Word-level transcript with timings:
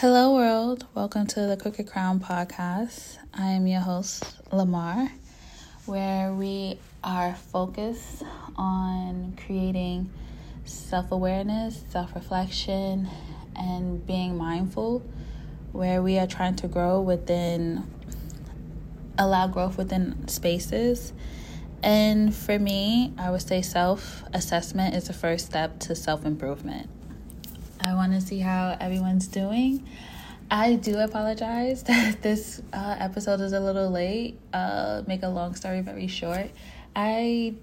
Hello, 0.00 0.32
world. 0.32 0.86
Welcome 0.94 1.26
to 1.26 1.40
the 1.46 1.58
Crooked 1.58 1.86
Crown 1.86 2.20
podcast. 2.20 3.18
I 3.34 3.48
am 3.48 3.66
your 3.66 3.82
host, 3.82 4.24
Lamar, 4.50 5.12
where 5.84 6.32
we 6.32 6.78
are 7.04 7.34
focused 7.34 8.22
on 8.56 9.36
creating 9.44 10.08
self 10.64 11.12
awareness, 11.12 11.84
self 11.90 12.14
reflection, 12.14 13.10
and 13.54 14.06
being 14.06 14.38
mindful, 14.38 15.02
where 15.72 16.00
we 16.00 16.18
are 16.18 16.26
trying 16.26 16.56
to 16.56 16.66
grow 16.66 17.02
within, 17.02 17.86
allow 19.18 19.48
growth 19.48 19.76
within 19.76 20.26
spaces. 20.28 21.12
And 21.82 22.34
for 22.34 22.58
me, 22.58 23.12
I 23.18 23.30
would 23.30 23.42
say 23.42 23.60
self 23.60 24.24
assessment 24.32 24.94
is 24.94 25.08
the 25.08 25.12
first 25.12 25.44
step 25.44 25.78
to 25.80 25.94
self 25.94 26.24
improvement. 26.24 26.88
I 27.82 27.94
want 27.94 28.12
to 28.12 28.20
see 28.20 28.40
how 28.40 28.76
everyone's 28.80 29.26
doing. 29.26 29.86
I 30.50 30.74
do 30.74 30.98
apologize 30.98 31.82
that 31.84 32.22
this 32.22 32.60
uh, 32.72 32.96
episode 32.98 33.40
is 33.40 33.52
a 33.52 33.60
little 33.60 33.90
late. 33.90 34.38
Uh, 34.52 35.02
make 35.06 35.22
a 35.22 35.28
long 35.28 35.54
story 35.54 35.80
very 35.80 36.06
short. 36.06 36.50
I 36.94 37.54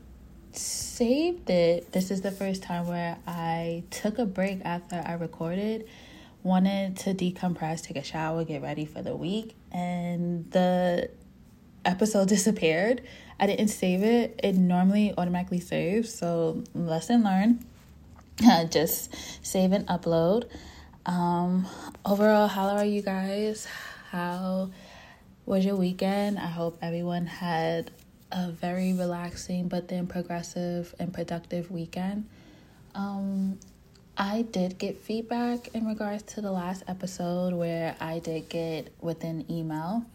saved 0.54 1.50
it. 1.50 1.92
This 1.92 2.10
is 2.10 2.22
the 2.22 2.32
first 2.32 2.64
time 2.64 2.88
where 2.88 3.18
I 3.28 3.84
took 3.92 4.18
a 4.18 4.26
break 4.26 4.62
after 4.66 5.04
I 5.06 5.14
recorded. 5.14 5.88
Wanted 6.44 6.98
to 6.98 7.14
decompress, 7.14 7.84
take 7.84 7.98
a 7.98 8.04
shower, 8.04 8.44
get 8.46 8.62
ready 8.62 8.86
for 8.86 9.02
the 9.02 9.16
week, 9.16 9.56
and 9.72 10.50
the 10.52 11.10
episode 11.84 12.28
disappeared. 12.30 13.02
I 13.40 13.46
didn't 13.46 13.68
save 13.68 14.02
it. 14.02 14.40
It 14.44 14.56
normally 14.56 15.14
automatically 15.16 15.60
saves, 15.60 16.14
so 16.14 16.64
lesson 16.74 17.24
learned 17.24 17.66
just 18.70 19.16
save 19.46 19.72
and 19.72 19.88
upload. 19.88 20.48
Um, 21.06 21.68
overall, 22.06 22.48
how 22.48 22.68
are 22.70 22.86
you 22.86 23.02
guys? 23.02 23.68
How 24.12 24.70
was 25.46 25.66
your 25.66 25.76
weekend? 25.76 26.38
I 26.38 26.48
hope 26.48 26.78
everyone 26.82 27.26
had 27.26 27.92
a 28.32 28.52
very 28.52 28.94
relaxing 28.94 29.70
but 29.70 29.88
then 29.88 30.06
progressive 30.06 30.94
and 31.00 31.14
productive 31.14 31.72
weekend. 31.72 32.28
Um, 32.94 33.58
I 34.18 34.44
did 34.44 34.78
get 34.78 34.98
feedback 34.98 35.70
in 35.74 35.88
regards 35.88 36.24
to 36.34 36.42
the 36.42 36.52
last 36.52 36.84
episode 36.88 37.54
where 37.54 37.96
I 38.00 38.20
did 38.20 38.50
get 38.50 38.94
within 39.00 39.46
email. 39.50 40.06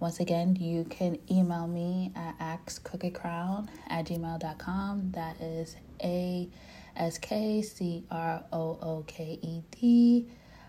Once 0.00 0.20
again, 0.20 0.56
you 0.56 0.84
can 0.84 1.18
email 1.30 1.66
me 1.66 2.12
at 2.14 2.38
askcrookedcrown 2.38 3.68
at 3.88 4.06
gmail.com. 4.06 5.10
That 5.12 5.40
is 5.40 5.76
A 6.02 6.48
S 6.98 7.18
K 7.18 7.62
C 7.62 8.04
R 8.10 8.42
O 8.52 8.78
O 8.82 9.04
K 9.06 9.38
E 9.40 9.62
D 9.70 10.26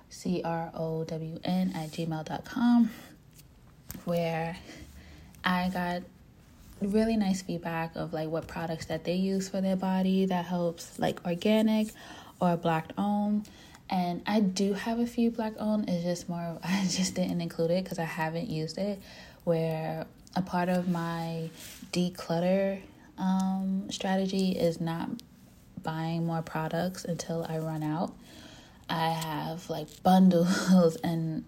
C 0.10 0.42
R 0.44 0.72
O 0.74 1.04
W 1.04 1.40
N 1.44 1.72
at 1.76 1.90
gmail.com, 1.92 2.92
where 4.06 4.58
I 5.44 5.70
got 5.70 6.04
really 6.82 7.18
nice 7.18 7.42
feedback 7.42 7.96
of 7.96 8.14
like 8.14 8.30
what 8.30 8.48
products 8.48 8.86
that 8.86 9.04
they 9.04 9.16
use 9.16 9.50
for 9.50 9.60
their 9.62 9.76
body 9.76 10.26
that 10.26 10.46
helps 10.46 10.98
like 10.98 11.26
organic 11.26 11.90
or 12.40 12.56
black 12.56 12.92
owned. 12.98 13.48
And 13.92 14.22
i 14.28 14.40
do 14.40 14.74
have 14.74 15.00
a 15.00 15.08
few 15.08 15.32
black 15.32 15.54
owned 15.58 15.90
it's 15.90 16.04
just 16.04 16.30
more 16.30 16.60
i 16.64 16.84
just 16.84 17.16
didn't 17.16 17.42
include 17.42 17.72
it 17.72 17.84
because 17.84 17.98
i 17.98 18.04
haven't 18.04 18.48
used 18.48 18.78
it 18.78 19.02
where 19.46 20.06
a 20.36 20.44
part 20.44 20.70
of 20.70 20.88
my 20.88 21.50
declutter 21.92 22.82
um, 23.18 23.88
strategy 23.90 24.52
is 24.52 24.80
not 24.80 25.10
buying 25.84 26.26
more 26.26 26.42
products 26.42 27.06
until 27.06 27.46
I 27.48 27.60
run 27.60 27.84
out. 27.84 28.14
I 28.90 29.10
have 29.10 29.70
like 29.70 29.88
bundles 30.04 30.96
and 30.98 31.46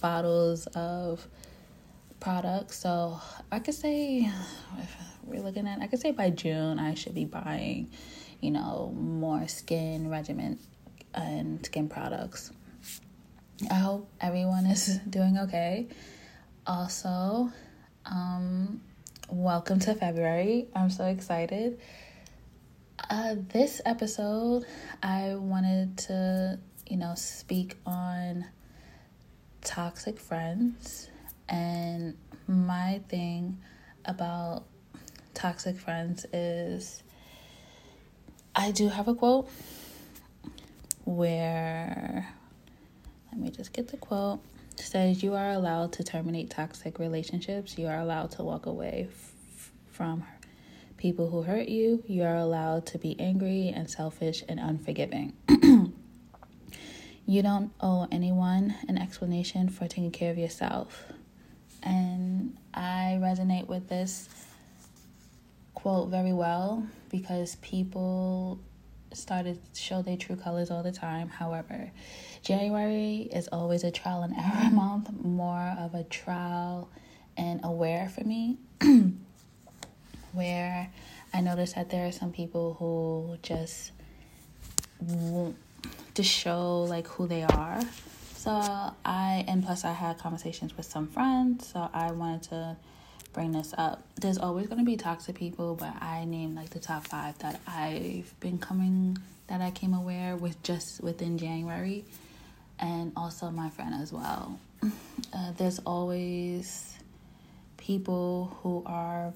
bottles 0.00 0.66
of 0.68 1.26
products. 2.20 2.78
So 2.78 3.20
I 3.50 3.58
could 3.58 3.74
say, 3.74 4.30
we're 5.24 5.40
looking 5.42 5.66
at, 5.66 5.80
I 5.80 5.86
could 5.86 6.00
say 6.00 6.12
by 6.12 6.30
June 6.30 6.78
I 6.78 6.94
should 6.94 7.14
be 7.14 7.24
buying, 7.24 7.90
you 8.40 8.50
know, 8.50 8.92
more 8.96 9.46
skin 9.48 10.10
regimen 10.10 10.58
and 11.14 11.64
skin 11.64 11.88
products. 11.88 12.52
I 13.70 13.74
hope 13.74 14.08
everyone 14.20 14.66
is 14.66 14.98
doing 15.10 15.38
okay. 15.38 15.86
Also, 16.66 17.52
um, 18.06 18.80
welcome 19.28 19.78
to 19.80 19.94
February. 19.94 20.68
I'm 20.74 20.90
so 20.90 21.06
excited. 21.06 21.80
Uh, 23.10 23.34
this 23.52 23.80
episode, 23.84 24.64
I 25.02 25.34
wanted 25.34 25.98
to, 25.98 26.58
you 26.86 26.96
know, 26.96 27.14
speak 27.14 27.76
on 27.84 28.46
toxic 29.62 30.18
friends. 30.18 31.10
And 31.48 32.16
my 32.46 33.00
thing 33.08 33.58
about 34.04 34.64
toxic 35.34 35.78
friends 35.78 36.24
is 36.32 37.02
I 38.54 38.70
do 38.70 38.88
have 38.88 39.08
a 39.08 39.14
quote 39.14 39.48
where, 41.04 42.28
let 43.30 43.40
me 43.40 43.50
just 43.50 43.72
get 43.72 43.88
the 43.88 43.96
quote. 43.96 44.40
Says, 44.76 45.22
You 45.22 45.34
are 45.34 45.50
allowed 45.50 45.92
to 45.94 46.04
terminate 46.04 46.50
toxic 46.50 46.98
relationships, 46.98 47.76
you 47.78 47.86
are 47.88 47.98
allowed 47.98 48.30
to 48.32 48.42
walk 48.42 48.66
away 48.66 49.08
f- 49.10 49.70
from 49.90 50.24
people 51.02 51.28
who 51.30 51.42
hurt 51.42 51.68
you, 51.68 52.00
you 52.06 52.22
are 52.22 52.36
allowed 52.36 52.86
to 52.86 52.96
be 52.96 53.18
angry 53.18 53.72
and 53.74 53.90
selfish 53.90 54.44
and 54.48 54.60
unforgiving. 54.60 55.32
you 57.26 57.42
don't 57.42 57.72
owe 57.80 58.06
anyone 58.12 58.72
an 58.86 58.96
explanation 58.96 59.68
for 59.68 59.88
taking 59.88 60.12
care 60.12 60.30
of 60.30 60.38
yourself. 60.38 61.02
And 61.82 62.56
I 62.72 63.18
resonate 63.20 63.66
with 63.66 63.88
this 63.88 64.28
quote 65.74 66.08
very 66.08 66.32
well 66.32 66.86
because 67.10 67.56
people 67.56 68.60
started 69.12 69.58
to 69.74 69.80
show 69.80 70.02
their 70.02 70.16
true 70.16 70.36
colors 70.36 70.70
all 70.70 70.84
the 70.84 70.92
time. 70.92 71.28
However, 71.28 71.90
January 72.44 73.28
is 73.32 73.48
always 73.48 73.82
a 73.82 73.90
trial 73.90 74.22
and 74.22 74.34
error 74.36 74.70
month, 74.72 75.10
more 75.20 75.74
of 75.80 75.96
a 75.96 76.04
trial 76.04 76.88
and 77.36 77.58
aware 77.64 78.08
for 78.08 78.22
me. 78.22 78.58
where 80.32 80.90
I 81.32 81.40
noticed 81.40 81.74
that 81.74 81.90
there 81.90 82.06
are 82.06 82.12
some 82.12 82.32
people 82.32 82.76
who 82.78 83.38
just 83.42 83.92
want 85.00 85.56
to 86.14 86.22
show 86.22 86.82
like 86.82 87.06
who 87.08 87.26
they 87.26 87.42
are. 87.42 87.80
So 88.34 88.50
I 88.50 89.44
and 89.46 89.64
plus 89.64 89.84
I 89.84 89.92
had 89.92 90.18
conversations 90.18 90.76
with 90.76 90.86
some 90.86 91.06
friends, 91.06 91.68
so 91.72 91.88
I 91.92 92.10
wanted 92.12 92.42
to 92.44 92.76
bring 93.32 93.52
this 93.52 93.72
up. 93.78 94.02
There's 94.20 94.38
always 94.38 94.66
going 94.66 94.78
to 94.78 94.84
be 94.84 94.96
toxic 94.96 95.36
people, 95.36 95.74
but 95.74 95.94
I 96.02 96.24
named 96.24 96.56
like 96.56 96.70
the 96.70 96.80
top 96.80 97.06
5 97.06 97.38
that 97.38 97.60
I've 97.66 98.34
been 98.40 98.58
coming 98.58 99.18
that 99.46 99.60
I 99.60 99.70
came 99.70 99.94
aware 99.94 100.36
with 100.36 100.62
just 100.62 101.02
within 101.02 101.38
January 101.38 102.04
and 102.78 103.12
also 103.16 103.50
my 103.50 103.70
friend 103.70 103.94
as 103.94 104.12
well. 104.12 104.58
Uh, 105.32 105.52
there's 105.56 105.78
always 105.80 106.96
people 107.78 108.56
who 108.62 108.82
are 108.86 109.32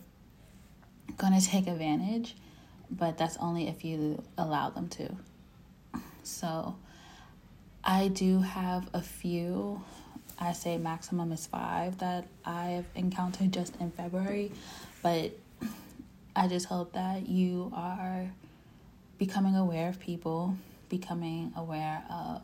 going 1.17 1.39
to 1.39 1.45
take 1.45 1.67
advantage, 1.67 2.37
but 2.91 3.19
that's 3.19 3.37
only 3.39 3.69
if 3.69 3.85
you 3.85 4.23
allow 4.37 4.71
them 4.71 4.89
to. 4.89 5.17
So 6.23 6.77
I 7.85 8.09
do 8.09 8.41
have 8.41 8.89
a 8.93 9.01
few, 9.01 9.83
I 10.39 10.53
say 10.53 10.77
maximum 10.77 11.33
is 11.33 11.47
five 11.47 11.99
that 11.99 12.27
I've 12.45 12.87
encountered 12.95 13.53
just 13.53 13.77
in 13.81 13.91
February, 13.91 14.53
but 15.03 15.33
I 16.35 16.49
just 16.49 16.67
hope 16.67 16.93
that 16.93 17.29
you 17.29 17.73
are 17.75 18.31
becoming 19.19 19.57
aware 19.57 19.89
of 19.89 19.99
people, 19.99 20.57
becoming 20.89 21.53
aware 21.57 22.03
of 22.11 22.43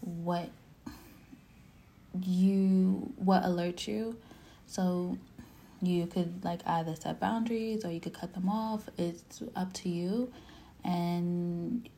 what 0.00 0.48
you 2.22 3.12
what 3.16 3.42
alerts 3.42 3.86
you 3.86 4.16
so 4.66 5.16
you 5.80 6.06
could 6.06 6.44
like 6.44 6.60
either 6.66 6.96
set 6.96 7.20
boundaries 7.20 7.84
or 7.84 7.90
you 7.90 8.00
could 8.00 8.14
cut 8.14 8.34
them 8.34 8.48
off. 8.48 8.88
It's 8.96 9.42
up 9.54 9.72
to 9.74 9.88
you. 9.88 10.32
And 10.84 11.88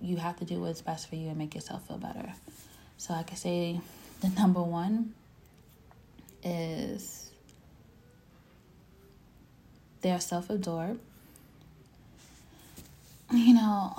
you 0.00 0.16
have 0.16 0.36
to 0.38 0.44
do 0.44 0.60
what's 0.60 0.82
best 0.82 1.08
for 1.08 1.16
you 1.16 1.28
and 1.28 1.38
make 1.38 1.54
yourself 1.54 1.86
feel 1.86 1.98
better. 1.98 2.32
So 2.98 3.14
I 3.14 3.22
could 3.22 3.38
say 3.38 3.80
the 4.20 4.28
number 4.28 4.62
one 4.62 5.14
is 6.42 7.30
they're 10.00 10.20
self 10.20 10.50
absorbed. 10.50 11.00
You 13.32 13.54
know, 13.54 13.92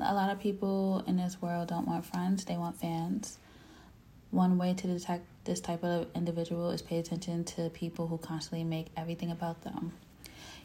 a 0.00 0.14
lot 0.14 0.30
of 0.30 0.38
people 0.38 1.02
in 1.08 1.16
this 1.16 1.42
world 1.42 1.68
don't 1.68 1.86
want 1.86 2.06
friends, 2.06 2.44
they 2.44 2.56
want 2.56 2.76
fans. 2.80 3.38
One 4.32 4.58
way 4.58 4.74
to 4.74 4.86
detect 4.86 5.26
this 5.44 5.60
type 5.60 5.84
of 5.84 6.08
individual 6.14 6.70
is 6.70 6.82
pay 6.82 6.98
attention 6.98 7.44
to 7.44 7.70
people 7.70 8.08
who 8.08 8.18
constantly 8.18 8.64
make 8.64 8.86
everything 8.96 9.30
about 9.30 9.62
them. 9.62 9.92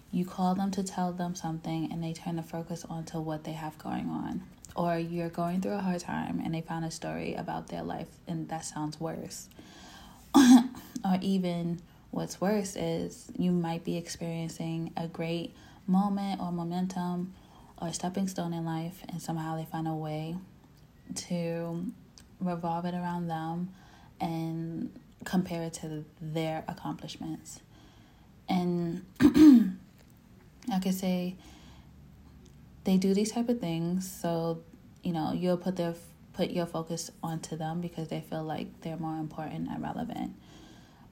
You 0.09 0.25
call 0.25 0.55
them 0.55 0.71
to 0.71 0.83
tell 0.83 1.11
them 1.13 1.35
something 1.35 1.91
and 1.91 2.01
they 2.01 2.13
turn 2.13 2.37
the 2.37 2.43
focus 2.43 2.85
onto 2.89 3.19
what 3.19 3.43
they 3.43 3.51
have 3.51 3.77
going 3.77 4.09
on. 4.09 4.41
or 4.75 4.97
you're 4.97 5.29
going 5.29 5.59
through 5.59 5.73
a 5.73 5.81
hard 5.81 5.99
time 5.99 6.39
and 6.43 6.53
they 6.53 6.61
found 6.61 6.85
a 6.85 6.91
story 6.91 7.33
about 7.33 7.67
their 7.67 7.81
life 7.83 8.07
and 8.27 8.47
that 8.49 8.63
sounds 8.63 8.99
worse. 8.99 9.49
or 10.35 11.17
even 11.21 11.81
what's 12.11 12.39
worse 12.39 12.75
is 12.75 13.29
you 13.37 13.51
might 13.51 13.83
be 13.83 13.97
experiencing 13.97 14.93
a 14.95 15.07
great 15.07 15.53
moment 15.87 16.39
or 16.39 16.51
momentum 16.51 17.33
or 17.81 17.91
stepping 17.91 18.27
stone 18.27 18.53
in 18.53 18.65
life 18.65 19.01
and 19.09 19.21
somehow 19.21 19.57
they 19.57 19.65
find 19.65 19.87
a 19.87 19.93
way 19.93 20.37
to 21.15 21.83
revolve 22.39 22.85
it 22.85 22.93
around 22.93 23.27
them 23.27 23.69
and 24.19 24.91
compare 25.25 25.63
it 25.63 25.73
to 25.73 26.05
their 26.21 26.63
accomplishments. 26.67 27.61
And 28.49 29.05
I 30.71 30.79
could 30.81 30.93
say 30.93 31.35
they 32.83 32.97
do 32.97 33.13
these 33.13 33.31
type 33.31 33.49
of 33.49 33.59
things 33.59 34.09
so 34.09 34.61
you 35.03 35.11
know 35.11 35.33
you'll 35.33 35.57
put 35.57 35.75
their 35.75 35.93
put 36.33 36.51
your 36.51 36.65
focus 36.65 37.11
onto 37.23 37.57
them 37.57 37.81
because 37.81 38.07
they 38.07 38.21
feel 38.21 38.43
like 38.43 38.67
they're 38.81 38.97
more 38.97 39.17
important 39.17 39.67
and 39.69 39.81
relevant. 39.81 40.33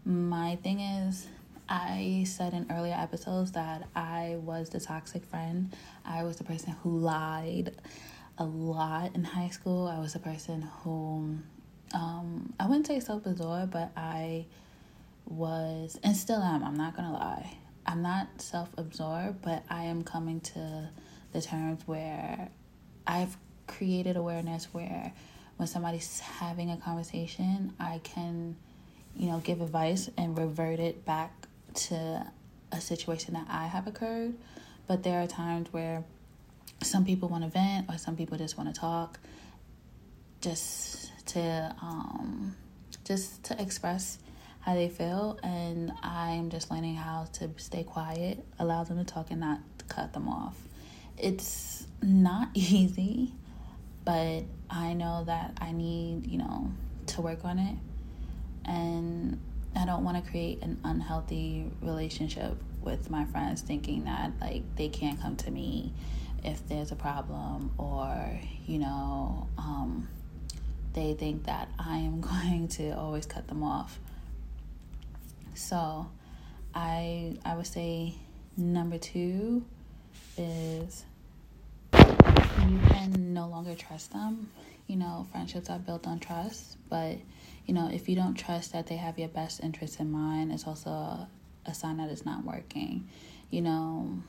My 0.06 0.56
thing 0.58 0.80
is 0.80 1.28
I 1.68 2.26
said 2.28 2.54
in 2.54 2.68
earlier 2.70 2.94
episodes 2.94 3.54
that 3.54 3.88
I 3.96 4.38
was 4.40 4.70
the 4.70 4.80
toxic 4.80 5.26
friend. 5.26 5.76
I 6.06 6.24
was 6.24 6.38
the 6.38 6.44
person 6.44 6.76
who 6.84 7.00
lied 7.00 7.76
a 8.38 8.46
lot 8.46 9.16
in 9.16 9.24
high 9.24 9.50
school. 9.50 9.88
I 9.88 10.00
was 10.00 10.16
a 10.16 10.20
person 10.20 10.62
who 10.84 11.38
um, 11.94 12.54
I 12.60 12.68
wouldn't 12.68 12.88
say 12.88 13.00
self 13.00 13.26
absorbed, 13.26 13.72
but 13.72 13.92
I 13.96 14.46
was, 15.26 16.00
and 16.04 16.16
still 16.16 16.42
am, 16.42 16.64
I'm 16.64 16.76
not 16.76 16.96
gonna 16.96 17.14
lie. 17.14 17.58
I'm 17.86 18.02
not 18.02 18.28
self 18.42 18.70
absorbed, 18.78 19.42
but 19.42 19.64
I 19.70 19.84
am 19.84 20.04
coming 20.04 20.42
to 20.42 20.90
the 21.32 21.42
terms 21.42 21.82
where 21.86 22.50
I've 23.06 23.38
created 23.68 24.18
awareness 24.18 24.66
where 24.72 25.14
when 25.58 25.68
somebody's 25.68 26.20
having 26.20 26.72
a 26.72 26.78
conversation, 26.78 27.74
I 27.80 28.02
can, 28.04 28.56
you 29.16 29.28
know, 29.30 29.40
give 29.40 29.62
advice 29.62 30.10
and 30.18 30.38
revert 30.38 30.80
it 30.80 31.06
back 31.06 31.48
to 31.76 32.26
a 32.72 32.82
situation 32.82 33.34
that 33.36 33.48
I 33.50 33.68
have 33.68 33.88
occurred. 33.88 34.34
But 34.88 35.04
there 35.04 35.22
are 35.22 35.28
times 35.28 35.72
where 35.72 36.04
some 36.82 37.06
people 37.06 37.30
want 37.30 37.44
to 37.44 37.50
vent 37.50 37.90
or 37.90 37.98
some 37.98 38.16
people 38.16 38.38
just 38.38 38.58
want 38.58 38.74
to 38.74 38.80
talk. 38.80 39.20
Just 40.42 41.12
to 41.28 41.76
um, 41.82 42.56
just 43.06 43.44
to 43.46 43.62
express 43.62 44.18
how 44.62 44.74
they 44.74 44.90
feel 44.90 45.40
and 45.44 45.92
i'm 46.02 46.50
just 46.50 46.72
learning 46.72 46.96
how 46.96 47.28
to 47.34 47.48
stay 47.58 47.84
quiet 47.84 48.44
allow 48.58 48.84
them 48.84 48.98
to 48.98 49.04
talk 49.04 49.30
and 49.30 49.40
not 49.40 49.60
cut 49.88 50.12
them 50.14 50.28
off. 50.28 50.58
It's 51.18 51.86
not 52.02 52.50
easy 52.54 53.34
but 54.04 54.44
i 54.70 54.94
know 54.94 55.24
that 55.26 55.58
i 55.60 55.72
need 55.72 56.28
you 56.28 56.38
know 56.38 56.72
to 57.08 57.22
work 57.22 57.46
on 57.46 57.60
it. 57.60 57.76
And 58.66 59.40
i 59.76 59.86
don't 59.86 60.04
want 60.04 60.24
to 60.24 60.30
create 60.30 60.62
an 60.64 60.80
unhealthy 60.84 61.72
relationship 61.82 62.58
with 62.82 63.10
my 63.10 63.26
friends 63.26 63.62
thinking 63.62 64.06
that 64.06 64.32
like 64.42 64.64
they 64.76 64.90
can't 64.90 65.20
come 65.22 65.36
to 65.38 65.52
me 65.52 65.92
if 66.46 66.68
there's 66.70 66.92
a 66.92 66.96
problem 66.96 67.72
or 67.78 68.40
you 68.68 68.78
know 68.78 69.48
um, 69.58 70.08
they 70.94 71.14
think 71.16 71.44
that 71.46 71.68
i 71.80 71.98
am 71.98 72.22
going 72.32 72.68
to 72.68 72.92
always 72.92 73.26
cut 73.26 73.48
them 73.48 73.64
off. 73.64 74.00
So 75.56 76.08
i 76.74 77.38
i 77.46 77.56
would 77.56 77.68
say 77.68 78.14
number 78.58 78.98
two 78.98 79.66
is 80.38 81.06
you 81.94 82.80
can 82.90 83.34
no 83.34 83.48
longer 83.48 83.76
trust 83.76 84.12
them. 84.12 84.50
You 84.88 84.98
know 84.98 85.26
friendships 85.32 85.70
are 85.70 85.80
built 85.80 86.06
on 86.06 86.20
trust 86.20 86.78
but 86.90 87.18
you 87.66 87.74
know 87.74 87.90
if 87.92 88.08
you 88.08 88.16
don't 88.16 88.36
trust 88.36 88.74
that 88.74 88.86
they 88.88 88.98
have 88.98 89.18
your 89.18 89.30
best 89.30 89.62
interest 89.62 90.00
in 90.00 90.12
mind 90.12 90.52
it's 90.52 90.68
also 90.68 90.90
a, 90.92 91.28
a 91.66 91.74
sign 91.74 91.98
that 91.98 92.10
it's 92.10 92.26
not 92.26 92.44
working. 92.46 93.10
You 93.50 93.62
know 93.62 94.20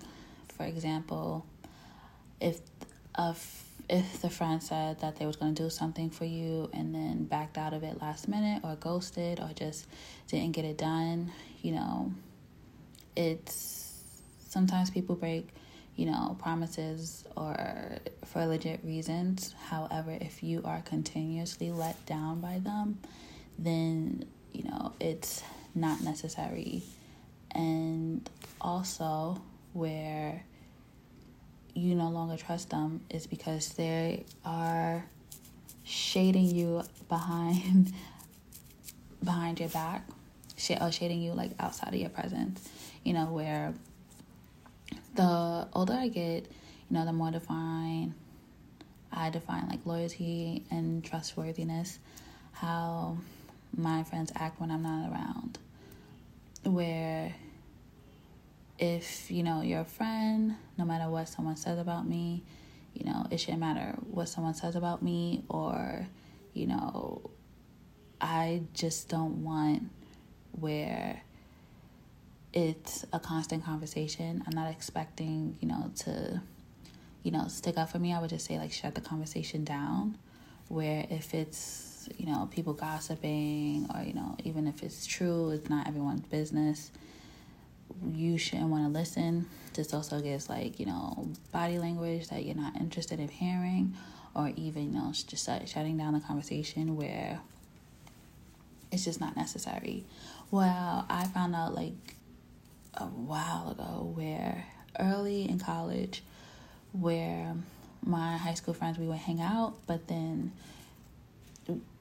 for 0.56 0.64
example 0.64 1.44
if 2.40 2.60
uh, 3.14 3.32
if 3.34 3.66
if 3.88 4.20
the 4.20 4.30
friend 4.30 4.62
said 4.62 5.00
that 5.00 5.16
they 5.16 5.26
was 5.26 5.36
going 5.36 5.54
to 5.54 5.62
do 5.62 5.70
something 5.70 6.10
for 6.10 6.24
you 6.24 6.68
and 6.72 6.94
then 6.94 7.24
backed 7.24 7.56
out 7.56 7.72
of 7.72 7.84
it 7.84 8.00
last 8.02 8.26
minute 8.26 8.62
or 8.64 8.74
ghosted 8.76 9.38
or 9.38 9.50
just 9.54 9.86
didn't 10.26 10.52
get 10.52 10.64
it 10.64 10.76
done, 10.76 11.30
you 11.62 11.72
know, 11.72 12.12
it's 13.14 14.02
sometimes 14.48 14.90
people 14.90 15.14
break, 15.14 15.48
you 15.94 16.06
know, 16.06 16.36
promises 16.40 17.24
or 17.36 17.98
for 18.24 18.44
legit 18.46 18.80
reasons. 18.82 19.54
However, 19.68 20.18
if 20.20 20.42
you 20.42 20.62
are 20.64 20.82
continuously 20.82 21.70
let 21.70 22.04
down 22.06 22.40
by 22.40 22.58
them, 22.58 22.98
then, 23.56 24.24
you 24.52 24.64
know, 24.64 24.92
it's 24.98 25.44
not 25.76 26.00
necessary. 26.02 26.82
And 27.52 28.28
also 28.60 29.40
where 29.72 30.42
you 31.76 31.94
no 31.94 32.08
longer 32.08 32.36
trust 32.36 32.70
them 32.70 33.00
is 33.10 33.26
because 33.26 33.70
they 33.70 34.24
are 34.44 35.04
shading 35.84 36.46
you 36.54 36.82
behind 37.08 37.92
behind 39.24 39.60
your 39.60 39.68
back 39.68 40.06
or 40.70 40.86
uh, 40.86 40.90
shading 40.90 41.20
you 41.20 41.32
like 41.32 41.50
outside 41.60 41.92
of 41.94 42.00
your 42.00 42.10
presence. 42.10 42.68
You 43.04 43.12
know 43.12 43.26
where 43.26 43.74
the 45.14 45.66
older 45.72 45.94
i 45.94 46.08
get 46.08 46.44
you 46.44 46.96
know 46.96 47.04
the 47.06 47.12
more 47.12 47.30
define 47.30 48.14
i 49.10 49.30
define 49.30 49.66
like 49.68 49.80
loyalty 49.86 50.62
and 50.70 51.02
trustworthiness 51.02 51.98
how 52.52 53.16
my 53.76 54.02
friends 54.04 54.32
act 54.36 54.60
when 54.60 54.70
i'm 54.70 54.82
not 54.82 55.10
around. 55.10 55.58
Where 56.64 57.34
if 58.78 59.30
you 59.30 59.42
know 59.42 59.62
you're 59.62 59.80
a 59.80 59.84
friend, 59.84 60.56
no 60.78 60.84
matter 60.84 61.08
what 61.10 61.28
someone 61.28 61.56
says 61.56 61.78
about 61.78 62.08
me, 62.08 62.42
you 62.94 63.04
know, 63.04 63.26
it 63.30 63.38
shouldn't 63.38 63.60
matter 63.60 63.96
what 64.10 64.28
someone 64.28 64.54
says 64.54 64.76
about 64.76 65.02
me 65.02 65.44
or, 65.48 66.06
you 66.54 66.66
know, 66.66 67.30
I 68.20 68.62
just 68.72 69.08
don't 69.08 69.44
want 69.44 69.90
where 70.52 71.22
it's 72.52 73.04
a 73.12 73.20
constant 73.20 73.64
conversation. 73.64 74.42
I'm 74.46 74.54
not 74.54 74.70
expecting, 74.70 75.58
you 75.60 75.68
know, 75.68 75.90
to, 76.04 76.40
you 77.22 77.30
know, 77.30 77.48
stick 77.48 77.76
up 77.76 77.90
for 77.90 77.98
me. 77.98 78.14
I 78.14 78.20
would 78.20 78.30
just 78.30 78.46
say, 78.46 78.58
like, 78.58 78.72
shut 78.72 78.94
the 78.94 79.02
conversation 79.02 79.64
down. 79.64 80.16
Where 80.68 81.06
if 81.10 81.34
it's, 81.34 82.08
you 82.16 82.24
know, 82.24 82.48
people 82.50 82.72
gossiping 82.72 83.88
or, 83.94 84.02
you 84.02 84.14
know, 84.14 84.36
even 84.44 84.66
if 84.66 84.82
it's 84.82 85.06
true, 85.06 85.50
it's 85.50 85.68
not 85.68 85.86
everyone's 85.86 86.22
business 86.22 86.90
you 88.12 88.38
shouldn't 88.38 88.68
want 88.68 88.84
to 88.84 88.98
listen. 88.98 89.46
This 89.74 89.92
also 89.92 90.20
gives 90.20 90.48
like, 90.48 90.80
you 90.80 90.86
know, 90.86 91.28
body 91.52 91.78
language 91.78 92.28
that 92.28 92.44
you're 92.44 92.56
not 92.56 92.76
interested 92.76 93.20
in 93.20 93.28
hearing 93.28 93.94
or 94.34 94.52
even, 94.56 94.92
you 94.92 94.98
know, 94.98 95.12
just 95.12 95.48
shutting 95.66 95.96
down 95.96 96.14
the 96.14 96.20
conversation 96.20 96.96
where 96.96 97.40
it's 98.92 99.04
just 99.04 99.20
not 99.20 99.36
necessary. 99.36 100.04
Well, 100.50 101.06
I 101.08 101.26
found 101.26 101.54
out 101.54 101.74
like 101.74 102.16
a 102.94 103.04
while 103.04 103.70
ago 103.70 104.12
where 104.14 104.66
early 104.98 105.48
in 105.48 105.58
college 105.58 106.22
where 106.92 107.54
my 108.02 108.36
high 108.36 108.54
school 108.54 108.72
friends 108.72 108.98
we 108.98 109.06
would 109.06 109.18
hang 109.18 109.40
out, 109.40 109.74
but 109.86 110.06
then 110.08 110.52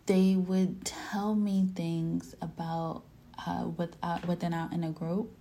they 0.05 0.35
would 0.35 0.85
tell 0.85 1.35
me 1.35 1.67
things 1.75 2.35
about 2.41 3.01
uh, 3.45 3.67
with, 3.75 3.95
uh, 4.03 4.19
within 4.27 4.53
out 4.53 4.71
in 4.71 4.83
a 4.83 4.91
group 4.91 5.35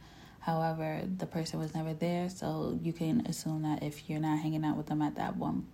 However, 0.45 1.01
the 1.17 1.25
person 1.25 1.59
was 1.59 1.75
never 1.75 1.95
there, 1.95 2.29
so 2.29 2.79
you 2.83 2.93
can 2.93 3.25
assume 3.27 3.63
that 3.63 3.83
if 3.83 4.11
you're 4.11 4.21
not 4.21 4.41
hanging 4.41 4.63
out 4.63 4.77
with 4.77 4.85
them 4.87 5.01
at 5.01 5.15
that 5.15 5.39
one 5.39 5.67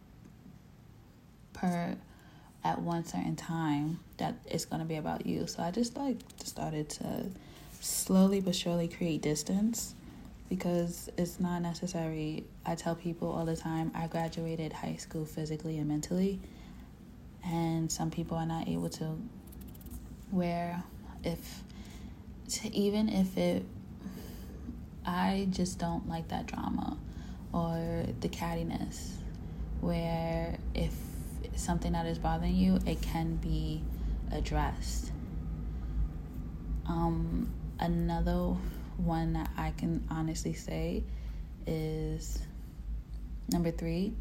per 1.53 1.97
at 2.63 2.81
one 2.81 3.05
certain 3.05 3.35
time, 3.35 3.99
that 4.19 4.37
it's 4.47 4.65
gonna 4.65 4.85
be 4.85 4.95
about 4.95 5.27
you. 5.27 5.49
So 5.49 5.61
I 5.61 5.73
just 5.73 5.97
like 5.97 6.19
started 6.45 6.89
to 6.91 7.27
slowly 7.81 8.41
but 8.41 8.55
surely 8.55 8.87
create 8.87 9.23
distance 9.23 9.97
because 10.49 11.11
it's 11.19 11.41
not 11.41 11.63
necessary. 11.63 12.45
I 12.65 12.77
tell 12.77 12.95
people 12.95 13.29
all 13.33 13.47
the 13.47 13.57
time 13.57 13.91
I 13.93 14.07
graduated 14.07 14.73
high 14.73 14.97
school 14.97 15.25
physically 15.25 15.79
and 15.79 15.89
mentally, 15.89 16.39
and 17.45 17.91
some 17.91 18.13
people 18.13 18.37
are 18.37 18.47
not 18.47 18.69
able 18.69 18.91
to. 18.91 19.19
Where 20.31 20.81
if 21.25 21.65
even 22.73 23.09
if 23.09 23.37
it 23.37 23.65
I 25.05 25.49
just 25.51 25.79
don't 25.79 26.09
like 26.09 26.29
that 26.29 26.47
drama 26.47 26.97
or 27.53 28.05
the 28.21 28.29
cattiness 28.29 29.13
where 29.81 30.59
if 30.75 30.93
something 31.57 31.93
that 31.93 32.07
is 32.07 32.19
bothering 32.19 32.55
you, 32.55 32.79
it 32.87 33.01
can 33.01 33.37
be 33.37 33.83
addressed. 34.33 35.11
Um, 36.87 37.49
another 37.79 38.55
one 38.99 39.33
that 39.35 39.51
I 39.57 39.73
can 39.77 40.07
honestly 40.11 40.53
say 40.53 41.03
is 41.67 42.41
number 43.49 43.71
three 43.71 44.13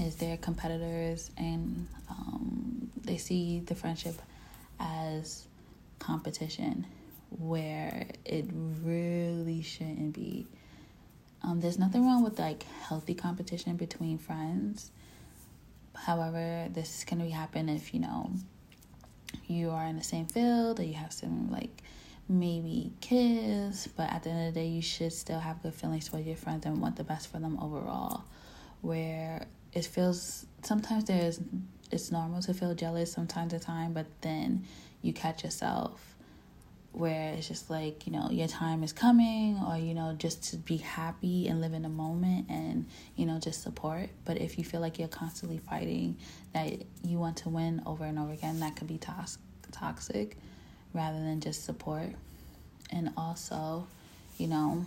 is 0.00 0.16
they're 0.16 0.36
competitors 0.36 1.30
and 1.36 1.86
um, 2.08 2.90
they 3.04 3.16
see 3.16 3.60
the 3.60 3.74
friendship 3.74 4.14
as 4.78 5.46
competition 5.98 6.86
where 7.38 8.06
it 8.24 8.46
really 8.82 9.62
shouldn't 9.62 10.12
be. 10.12 10.46
Um, 11.42 11.60
there's 11.60 11.78
nothing 11.78 12.06
wrong 12.06 12.22
with 12.22 12.38
like 12.38 12.62
healthy 12.62 13.14
competition 13.14 13.76
between 13.76 14.18
friends. 14.18 14.90
However, 15.94 16.68
this 16.70 17.04
can 17.04 17.20
only 17.20 17.32
happen 17.32 17.68
if 17.68 17.92
you 17.92 18.00
know 18.00 18.30
you 19.46 19.70
are 19.70 19.84
in 19.86 19.96
the 19.96 20.04
same 20.04 20.26
field 20.26 20.80
or 20.80 20.82
you 20.82 20.94
have 20.94 21.12
some 21.12 21.50
like 21.50 21.82
maybe 22.28 22.92
kids, 23.00 23.88
but 23.96 24.10
at 24.10 24.22
the 24.22 24.30
end 24.30 24.48
of 24.48 24.54
the 24.54 24.60
day, 24.60 24.66
you 24.66 24.82
should 24.82 25.12
still 25.12 25.40
have 25.40 25.62
good 25.62 25.74
feelings 25.74 26.08
towards 26.08 26.26
your 26.26 26.36
friends 26.36 26.64
and 26.64 26.80
want 26.80 26.96
the 26.96 27.04
best 27.04 27.28
for 27.30 27.38
them 27.38 27.58
overall. 27.60 28.24
Where 28.80 29.46
it 29.72 29.84
feels 29.84 30.46
sometimes 30.62 31.04
there's 31.04 31.40
it's 31.90 32.10
normal 32.10 32.40
to 32.42 32.54
feel 32.54 32.74
jealous 32.74 33.14
from 33.14 33.26
time 33.26 33.48
to 33.50 33.58
time, 33.58 33.92
but 33.92 34.06
then 34.22 34.64
you 35.02 35.12
catch 35.12 35.44
yourself 35.44 36.11
where 36.92 37.32
it's 37.32 37.48
just 37.48 37.70
like 37.70 38.06
you 38.06 38.12
know 38.12 38.28
your 38.30 38.46
time 38.46 38.82
is 38.82 38.92
coming 38.92 39.58
or 39.66 39.76
you 39.78 39.94
know 39.94 40.14
just 40.18 40.42
to 40.50 40.56
be 40.56 40.76
happy 40.76 41.48
and 41.48 41.60
live 41.60 41.72
in 41.72 41.82
the 41.82 41.88
moment 41.88 42.46
and 42.50 42.86
you 43.16 43.24
know 43.24 43.38
just 43.38 43.62
support 43.62 44.10
but 44.26 44.38
if 44.38 44.58
you 44.58 44.64
feel 44.64 44.80
like 44.80 44.98
you're 44.98 45.08
constantly 45.08 45.56
fighting 45.58 46.16
that 46.52 46.70
you 47.02 47.18
want 47.18 47.36
to 47.36 47.48
win 47.48 47.82
over 47.86 48.04
and 48.04 48.18
over 48.18 48.32
again 48.32 48.60
that 48.60 48.76
could 48.76 48.86
be 48.86 48.98
tos- 48.98 49.38
toxic 49.70 50.36
rather 50.92 51.18
than 51.18 51.40
just 51.40 51.64
support 51.64 52.10
and 52.90 53.10
also 53.16 53.86
you 54.36 54.46
know 54.46 54.84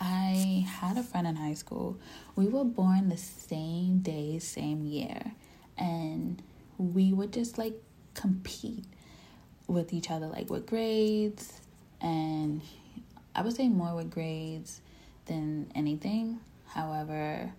I 0.00 0.64
had 0.80 0.96
a 0.96 1.02
friend 1.02 1.26
in 1.26 1.34
high 1.34 1.54
school. 1.54 1.98
We 2.36 2.46
were 2.46 2.62
born 2.62 3.08
the 3.08 3.16
same 3.16 3.98
day, 3.98 4.38
same 4.38 4.84
year. 4.84 5.32
And 5.76 6.40
we 6.78 7.12
would 7.12 7.32
just 7.32 7.58
like 7.58 7.74
compete 8.14 8.84
with 9.68 9.92
each 9.92 10.10
other, 10.10 10.26
like 10.26 10.50
with 10.50 10.66
grades, 10.66 11.60
and 12.00 12.60
I 13.36 13.42
would 13.42 13.54
say 13.54 13.68
more 13.68 13.94
with 13.94 14.10
grades 14.10 14.80
than 15.26 15.70
anything. 15.76 16.40
However, 16.66 17.52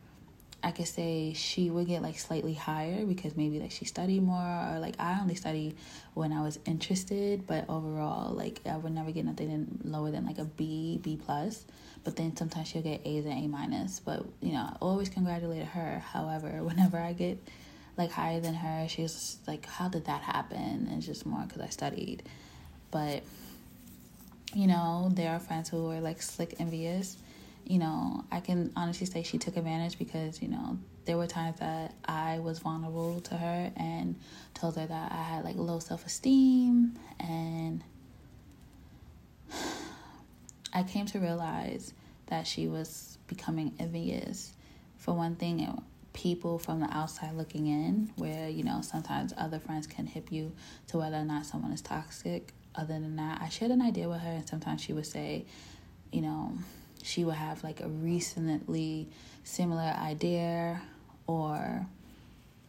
I 0.62 0.72
could 0.72 0.88
say 0.88 1.34
she 1.34 1.70
would 1.70 1.88
get 1.88 2.02
like 2.02 2.20
slightly 2.20 2.54
higher 2.54 3.06
because 3.06 3.38
maybe 3.38 3.60
like 3.60 3.72
she 3.72 3.86
studied 3.86 4.22
more 4.22 4.42
or 4.42 4.80
like 4.80 4.96
I 5.00 5.20
only 5.22 5.36
studied 5.36 5.78
when 6.16 6.34
I 6.34 6.42
was 6.42 6.60
interested, 6.66 7.48
but 7.48 7.70
overall 7.70 8.34
like 8.34 8.60
I 8.66 8.76
would 8.76 8.94
never 8.94 9.12
get 9.12 9.24
nothing 9.24 9.80
lower 9.86 10.12
than 10.12 10.26
like 10.26 10.38
a 10.38 10.46
B, 10.46 11.00
B 11.02 11.18
plus. 11.24 11.66
But 12.04 12.16
then 12.16 12.36
sometimes 12.36 12.68
she'll 12.68 12.82
get 12.82 13.02
A's 13.06 13.26
and 13.26 13.34
A 13.34 13.48
minus. 13.48 14.00
But 14.00 14.26
you 14.42 14.52
know, 14.52 14.60
I 14.60 14.76
always 14.82 15.08
congratulated 15.08 15.68
her. 15.68 16.00
However, 16.00 16.50
whenever 16.64 16.98
I 16.98 17.14
get 17.14 17.40
like 18.00 18.12
higher 18.12 18.40
than 18.40 18.56
her. 18.56 18.88
She 18.88 19.04
was 19.04 19.38
like, 19.46 19.66
how 19.66 19.90
did 19.90 20.06
that 20.06 20.22
happen? 20.22 20.88
And 20.90 20.98
it's 20.98 21.06
just 21.06 21.26
more 21.26 21.44
because 21.44 21.62
I 21.62 21.68
studied. 21.68 22.24
But, 22.92 23.24
you 24.56 24.66
know, 24.66 25.10
there 25.14 25.32
are 25.32 25.40
friends 25.40 25.70
who 25.70 25.92
are 25.92 26.00
like 26.00 26.22
slick 26.22 26.56
envious. 26.60 27.18
You 27.66 27.78
know, 27.78 28.24
I 28.32 28.40
can 28.40 28.72
honestly 28.76 29.06
say 29.06 29.22
she 29.22 29.38
took 29.38 29.58
advantage 29.58 30.00
because, 30.00 30.42
you 30.42 30.48
know, 30.48 30.80
there 31.06 31.18
were 31.18 31.28
times 31.28 31.60
that 31.60 31.94
I 32.06 32.40
was 32.40 32.60
vulnerable 32.60 33.20
to 33.20 33.36
her 33.36 33.72
and 33.76 34.16
told 34.54 34.78
her 34.78 34.88
that 34.88 35.12
I 35.12 35.22
had 35.22 35.44
like 35.44 35.58
low 35.58 35.80
self 35.80 36.06
esteem. 36.06 36.98
And 37.20 37.84
I 40.74 40.84
came 40.84 41.06
to 41.08 41.20
realize 41.20 41.94
that 42.28 42.48
she 42.48 42.68
was 42.68 43.18
becoming 43.28 43.74
envious. 43.78 44.54
For 44.98 45.14
one 45.14 45.36
thing, 45.36 45.60
people 46.20 46.60
from 46.60 46.82
the 46.82 46.90
outside 46.92 47.34
looking 47.36 47.68
in, 47.68 48.12
where, 48.18 48.50
you 48.50 48.64
know, 48.64 48.82
sometimes 48.82 49.34
other 49.38 49.58
friends 49.58 49.88
can 49.88 50.06
hip 50.06 50.32
you 50.32 50.52
to 50.88 50.98
whether 50.98 51.16
or 51.16 51.24
not 51.24 51.46
someone 51.46 51.72
is 51.72 51.82
toxic. 51.82 52.54
Other 52.76 52.94
than 52.94 53.16
that, 53.16 53.42
I 53.42 53.48
shared 53.48 53.72
an 53.72 53.82
idea 53.82 54.10
with 54.10 54.20
her, 54.20 54.32
and 54.32 54.48
sometimes 54.48 54.82
she 54.82 54.92
would 54.92 55.06
say, 55.06 55.46
you 56.12 56.22
know, 56.22 56.58
she 57.04 57.24
would 57.24 57.36
have 57.36 57.64
like 57.64 57.80
a 57.80 57.88
recently 57.88 59.08
similar 59.46 59.82
idea 59.82 60.82
or 61.26 61.88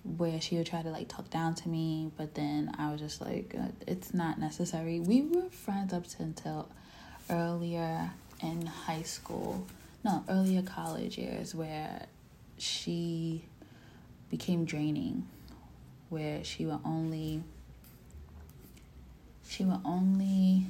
where 0.05 0.41
she 0.41 0.57
would 0.57 0.67
try 0.67 0.83
to 0.83 0.91
like 0.91 1.09
talk 1.09 1.29
down 1.29 1.57
to 1.57 1.69
me, 1.69 2.13
but 2.17 2.35
then 2.35 2.73
I 2.79 2.93
was 2.93 3.01
just 3.01 3.21
like, 3.21 3.55
uh, 3.59 3.67
it's 3.87 4.15
not 4.15 4.39
necessary. 4.39 5.01
We 5.01 5.23
were 5.23 5.51
friends 5.51 5.93
up 5.93 6.05
until 6.21 6.69
earlier 7.29 8.13
in 8.43 8.67
high 8.67 9.03
school, 9.03 9.67
no, 10.05 10.25
earlier 10.29 10.63
college 10.63 11.19
years, 11.19 11.53
where 11.53 12.07
she 12.61 13.45
became 14.31 14.65
draining 14.65 15.27
where 16.09 16.45
she 16.45 16.67
would 16.67 16.81
only 16.85 17.43
she 19.49 19.65
would 19.65 19.81
only 19.85 20.67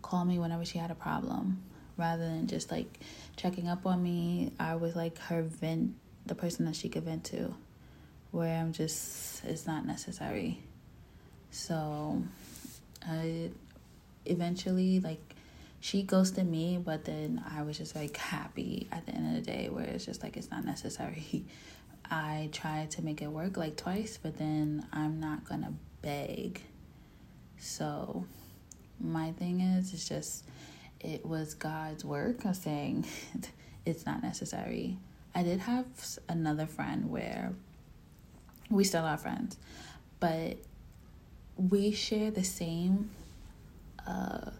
call 0.00 0.24
me 0.24 0.38
whenever 0.38 0.64
she 0.64 0.78
had 0.78 0.90
a 0.90 0.94
problem 0.94 1.62
rather 1.96 2.24
than 2.24 2.46
just 2.46 2.70
like 2.70 3.00
checking 3.36 3.68
up 3.68 3.84
on 3.86 4.02
me. 4.02 4.52
I 4.58 4.76
was 4.76 4.96
like 4.96 5.18
her 5.18 5.42
vent 5.42 5.94
the 6.24 6.34
person 6.34 6.64
that 6.66 6.76
she 6.76 6.88
could 6.88 7.02
vent 7.02 7.24
to 7.24 7.52
where 8.30 8.56
i'm 8.58 8.72
just 8.72 9.44
it's 9.44 9.66
not 9.66 9.84
necessary. 9.84 10.60
So 11.50 12.22
i 13.06 13.50
eventually 14.24 15.00
like 15.00 15.31
she 15.82 16.04
ghosted 16.04 16.48
me, 16.48 16.78
but 16.78 17.04
then 17.04 17.44
I 17.50 17.62
was 17.64 17.76
just 17.76 17.96
like 17.96 18.16
happy 18.16 18.86
at 18.92 19.04
the 19.04 19.12
end 19.12 19.36
of 19.36 19.44
the 19.44 19.50
day 19.50 19.68
where 19.68 19.82
it's 19.84 20.06
just 20.06 20.22
like 20.22 20.36
it's 20.36 20.48
not 20.48 20.64
necessary. 20.64 21.44
I 22.10 22.50
tried 22.52 22.92
to 22.92 23.02
make 23.02 23.20
it 23.20 23.26
work 23.26 23.56
like 23.56 23.76
twice, 23.76 24.16
but 24.22 24.38
then 24.38 24.86
I'm 24.92 25.18
not 25.18 25.44
gonna 25.44 25.72
beg. 26.00 26.60
So 27.58 28.24
my 29.00 29.32
thing 29.32 29.60
is 29.60 29.92
it's 29.92 30.08
just 30.08 30.44
it 31.00 31.26
was 31.26 31.54
God's 31.54 32.04
work 32.04 32.44
of 32.44 32.54
saying 32.54 33.04
it's 33.84 34.06
not 34.06 34.22
necessary. 34.22 34.98
I 35.34 35.42
did 35.42 35.58
have 35.58 35.86
another 36.28 36.66
friend 36.66 37.10
where 37.10 37.54
we 38.70 38.84
still 38.84 39.04
are 39.04 39.18
friends, 39.18 39.56
but 40.20 40.58
we 41.56 41.90
share 41.90 42.30
the 42.30 42.44
same 42.44 43.10
uh 44.06 44.50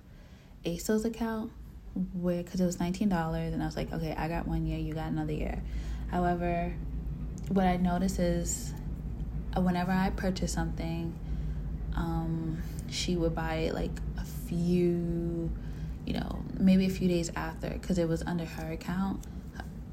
ASOS 0.64 1.04
account 1.04 1.52
where 2.14 2.42
because 2.42 2.60
it 2.60 2.64
was 2.64 2.76
$19 2.76 3.02
and 3.52 3.62
I 3.62 3.66
was 3.66 3.76
like, 3.76 3.92
okay, 3.92 4.14
I 4.16 4.28
got 4.28 4.46
one 4.46 4.66
year, 4.66 4.78
you 4.78 4.94
got 4.94 5.08
another 5.08 5.32
year. 5.32 5.62
However, 6.10 6.72
what 7.48 7.66
I 7.66 7.76
notice 7.76 8.18
is 8.18 8.72
uh, 9.56 9.60
whenever 9.60 9.92
I 9.92 10.10
purchase 10.10 10.52
something, 10.52 11.14
um, 11.94 12.62
she 12.90 13.16
would 13.16 13.34
buy 13.34 13.54
it 13.54 13.74
like 13.74 13.90
a 14.18 14.24
few, 14.24 15.50
you 16.06 16.14
know, 16.14 16.42
maybe 16.58 16.86
a 16.86 16.90
few 16.90 17.08
days 17.08 17.30
after 17.36 17.68
because 17.70 17.98
it 17.98 18.08
was 18.08 18.22
under 18.22 18.44
her 18.44 18.72
account, 18.72 19.24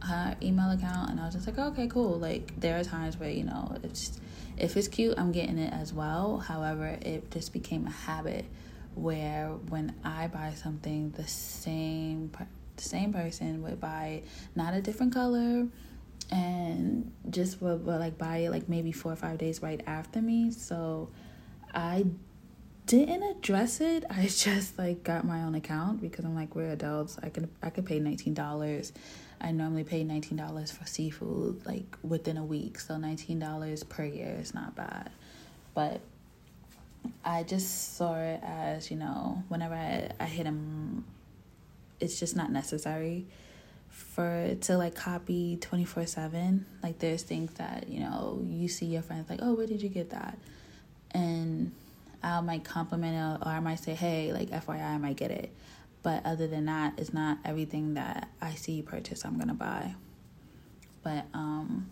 her 0.01 0.37
email 0.41 0.71
account, 0.71 1.09
and 1.09 1.19
I 1.19 1.25
was 1.25 1.35
just 1.35 1.47
like, 1.47 1.57
okay, 1.57 1.87
cool. 1.87 2.17
Like 2.17 2.59
there 2.59 2.79
are 2.79 2.83
times 2.83 3.17
where 3.17 3.29
you 3.29 3.43
know 3.43 3.75
it's 3.83 4.19
if 4.57 4.75
it's 4.77 4.87
cute, 4.87 5.17
I'm 5.17 5.31
getting 5.31 5.57
it 5.57 5.73
as 5.73 5.93
well. 5.93 6.37
However, 6.37 6.97
it 7.01 7.31
just 7.31 7.51
became 7.53 7.87
a 7.87 7.91
habit 7.91 8.45
where 8.99 9.49
when 9.69 9.95
I 10.03 10.27
buy 10.27 10.53
something, 10.55 11.11
the 11.11 11.27
same 11.27 12.31
the 12.75 12.83
same 12.83 13.11
person 13.11 13.61
would 13.63 13.79
buy 13.79 14.23
not 14.55 14.73
a 14.73 14.81
different 14.81 15.13
color 15.13 15.67
and 16.31 17.11
just 17.29 17.61
would, 17.61 17.85
would 17.85 17.99
like 17.99 18.17
buy 18.17 18.37
it 18.37 18.51
like 18.51 18.69
maybe 18.69 18.91
four 18.91 19.11
or 19.11 19.17
five 19.17 19.37
days 19.37 19.61
right 19.61 19.81
after 19.85 20.21
me. 20.21 20.51
So 20.51 21.09
I 21.73 22.05
didn't 22.85 23.23
address 23.23 23.81
it. 23.81 24.03
I 24.09 24.23
just 24.27 24.77
like 24.77 25.03
got 25.03 25.25
my 25.25 25.43
own 25.43 25.55
account 25.55 26.01
because 26.01 26.25
I'm 26.25 26.35
like 26.35 26.55
we're 26.55 26.71
adults. 26.71 27.17
I 27.21 27.29
could 27.29 27.49
I 27.61 27.69
could 27.69 27.85
pay 27.85 27.99
nineteen 27.99 28.33
dollars. 28.33 28.93
I 29.41 29.51
normally 29.51 29.83
pay 29.83 30.03
nineteen 30.03 30.37
dollars 30.37 30.71
for 30.71 30.85
seafood 30.85 31.65
like 31.65 31.97
within 32.03 32.37
a 32.37 32.43
week. 32.43 32.79
So 32.79 32.97
nineteen 32.97 33.39
dollars 33.39 33.83
per 33.83 34.03
year 34.03 34.37
is 34.39 34.53
not 34.53 34.75
bad. 34.75 35.11
But 35.73 36.01
I 37.23 37.43
just 37.43 37.97
saw 37.97 38.15
it 38.15 38.39
as, 38.43 38.89
you 38.91 38.97
know, 38.97 39.43
whenever 39.47 39.75
I, 39.75 40.11
I 40.19 40.25
hit 40.25 40.45
him, 40.45 41.05
it's 41.99 42.19
just 42.19 42.35
not 42.35 42.51
necessary 42.51 43.25
for 43.89 44.55
to 44.61 44.77
like 44.77 44.95
copy 44.95 45.57
24 45.59 46.05
7 46.05 46.65
like 46.83 46.99
there's 46.99 47.23
things 47.23 47.51
that 47.55 47.89
you 47.89 47.99
know 47.99 48.39
you 48.47 48.67
see 48.67 48.85
your 48.85 49.01
friends 49.01 49.29
like 49.29 49.39
oh 49.41 49.53
where 49.53 49.67
did 49.67 49.81
you 49.81 49.89
get 49.89 50.11
that? 50.11 50.37
And 51.11 51.71
i 52.21 52.39
might 52.41 52.63
compliment 52.63 53.15
it 53.15 53.45
or 53.45 53.49
i 53.49 53.59
might 53.59 53.79
say 53.79 53.93
hey 53.95 54.31
like 54.31 54.49
fyi 54.49 54.81
i 54.81 54.97
might 54.97 55.17
get 55.17 55.31
it. 55.31 55.51
But 56.01 56.25
other 56.25 56.47
than 56.47 56.65
that 56.65 56.93
it's 56.97 57.13
not 57.13 57.39
everything 57.43 57.95
that 57.95 58.29
i 58.41 58.53
see 58.53 58.73
you 58.73 58.83
purchase 58.83 59.25
i'm 59.25 59.37
gonna 59.37 59.53
buy. 59.53 59.95
But 61.03 61.25
um 61.33 61.89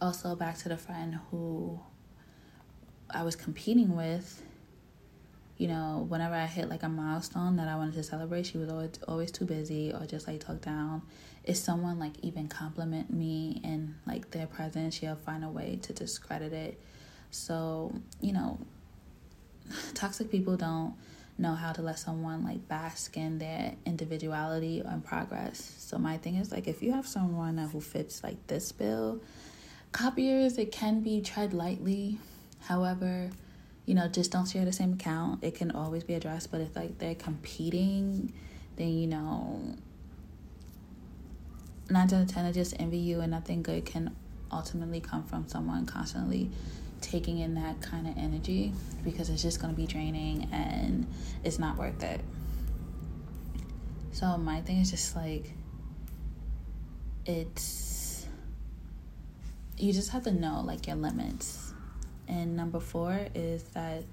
also 0.00 0.34
back 0.34 0.58
to 0.58 0.68
the 0.68 0.76
friend 0.76 1.18
who 1.30 1.80
I 3.10 3.22
was 3.22 3.36
competing 3.36 3.96
with, 3.96 4.42
you 5.56 5.68
know, 5.68 6.06
whenever 6.08 6.34
I 6.34 6.46
hit 6.46 6.68
like 6.68 6.82
a 6.82 6.88
milestone 6.88 7.56
that 7.56 7.68
I 7.68 7.76
wanted 7.76 7.94
to 7.94 8.02
celebrate, 8.02 8.46
she 8.46 8.58
was 8.58 8.68
always 8.68 8.90
always 9.08 9.30
too 9.30 9.44
busy 9.44 9.92
or 9.92 10.06
just 10.06 10.26
like 10.26 10.40
talk 10.40 10.60
down. 10.60 11.02
If 11.44 11.56
someone 11.56 11.98
like 11.98 12.18
even 12.22 12.48
compliment 12.48 13.12
me 13.12 13.60
in 13.64 13.94
like 14.06 14.30
their 14.32 14.46
presence, 14.46 14.96
she'll 14.96 15.16
find 15.16 15.44
a 15.44 15.48
way 15.48 15.78
to 15.82 15.92
discredit 15.92 16.52
it. 16.52 16.80
So, 17.30 17.94
you 18.20 18.32
know, 18.32 18.58
toxic 19.94 20.30
people 20.30 20.56
don't 20.56 20.94
know 21.38 21.54
how 21.54 21.72
to 21.72 21.82
let 21.82 21.98
someone 21.98 22.44
like 22.44 22.66
bask 22.66 23.16
in 23.16 23.38
their 23.38 23.74
individuality 23.84 24.80
and 24.80 25.04
progress. 25.04 25.74
So 25.78 25.98
my 25.98 26.16
thing 26.16 26.36
is 26.36 26.50
like 26.50 26.66
if 26.66 26.82
you 26.82 26.92
have 26.92 27.06
someone 27.06 27.58
who 27.58 27.80
fits 27.80 28.22
like 28.22 28.46
this 28.46 28.72
bill, 28.72 29.20
copiers 29.92 30.58
it 30.58 30.72
can 30.72 31.00
be 31.00 31.20
tread 31.20 31.52
lightly. 31.52 32.18
However, 32.66 33.30
you 33.84 33.94
know, 33.94 34.08
just 34.08 34.32
don't 34.32 34.46
share 34.46 34.64
the 34.64 34.72
same 34.72 34.94
account. 34.94 35.44
It 35.44 35.54
can 35.54 35.70
always 35.70 36.04
be 36.04 36.14
addressed, 36.14 36.50
but 36.50 36.60
if 36.60 36.74
like 36.74 36.98
they're 36.98 37.14
competing, 37.14 38.32
then 38.76 38.88
you 38.88 39.06
know 39.06 39.76
nine 41.88 42.12
out 42.12 42.12
of 42.12 42.28
ten 42.28 42.44
I 42.44 42.52
just 42.52 42.74
envy 42.80 42.98
you 42.98 43.20
and 43.20 43.30
nothing 43.30 43.62
good 43.62 43.84
can 43.84 44.14
ultimately 44.50 45.00
come 45.00 45.22
from 45.24 45.48
someone 45.48 45.86
constantly 45.86 46.50
taking 47.00 47.38
in 47.38 47.54
that 47.54 47.80
kind 47.80 48.08
of 48.08 48.16
energy 48.16 48.72
because 49.04 49.28
it's 49.28 49.42
just 49.42 49.60
going 49.60 49.72
to 49.72 49.76
be 49.80 49.86
draining 49.86 50.48
and 50.52 51.06
it's 51.44 51.58
not 51.58 51.76
worth 51.76 52.02
it. 52.02 52.20
So 54.12 54.36
my 54.38 54.60
thing 54.62 54.78
is 54.78 54.90
just 54.90 55.14
like 55.14 55.52
it's 57.26 58.26
you 59.76 59.92
just 59.92 60.10
have 60.10 60.24
to 60.24 60.32
know 60.32 60.62
like 60.64 60.86
your 60.86 60.96
limits. 60.96 61.65
And 62.28 62.56
number 62.56 62.80
4 62.80 63.28
is 63.34 63.62
that 63.74 64.04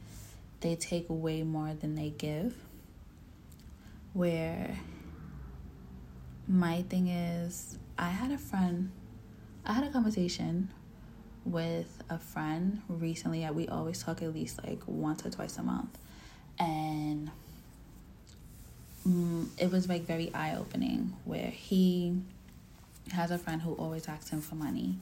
they 0.60 0.76
take 0.76 1.06
way 1.10 1.44
more 1.44 1.74
than 1.74 1.96
they 1.96 2.10
give. 2.10 2.56
Where 4.14 4.78
my 6.48 6.84
thing 6.84 7.08
is 7.08 7.78
I 7.98 8.10
had 8.10 8.32
a 8.32 8.38
friend 8.38 8.92
I 9.66 9.74
had 9.74 9.86
a 9.86 9.92
conversation 9.92 10.70
with 11.46 12.04
a 12.10 12.18
friend 12.18 12.82
recently. 12.90 13.42
That 13.42 13.56
we 13.56 13.68
always 13.68 14.04
talk 14.04 14.22
at 14.22 14.34
least 14.34 14.60
like 14.66 14.82
once 14.86 15.26
or 15.26 15.30
twice 15.30 15.58
a 15.58 15.64
month, 15.64 15.98
and 16.60 17.32
mm, 19.08 19.48
it 19.58 19.72
was 19.72 19.88
like 19.88 20.02
very 20.04 20.34
eye 20.34 20.56
opening. 20.58 21.14
Where 21.24 21.48
he 21.48 22.22
has 23.12 23.32
a 23.32 23.38
friend 23.38 23.62
who 23.62 23.74
always 23.74 24.08
asks 24.08 24.30
him 24.30 24.42
for 24.42 24.56
money, 24.56 24.98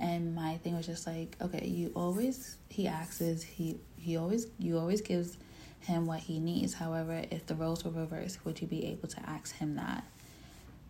and 0.00 0.34
my 0.34 0.56
thing 0.58 0.76
was 0.76 0.86
just 0.86 1.06
like, 1.06 1.36
okay, 1.40 1.66
you 1.66 1.92
always 1.94 2.56
he 2.68 2.88
asks 2.88 3.42
he 3.42 3.78
he 3.96 4.16
always 4.16 4.46
you 4.58 4.78
always 4.78 5.00
gives 5.02 5.36
him 5.80 6.06
what 6.06 6.20
he 6.20 6.40
needs. 6.40 6.74
However, 6.74 7.24
if 7.30 7.46
the 7.46 7.54
roles 7.54 7.84
were 7.84 7.90
reversed, 7.90 8.44
would 8.44 8.60
you 8.60 8.66
be 8.66 8.86
able 8.86 9.08
to 9.08 9.20
ask 9.28 9.56
him 9.56 9.76
that? 9.76 10.04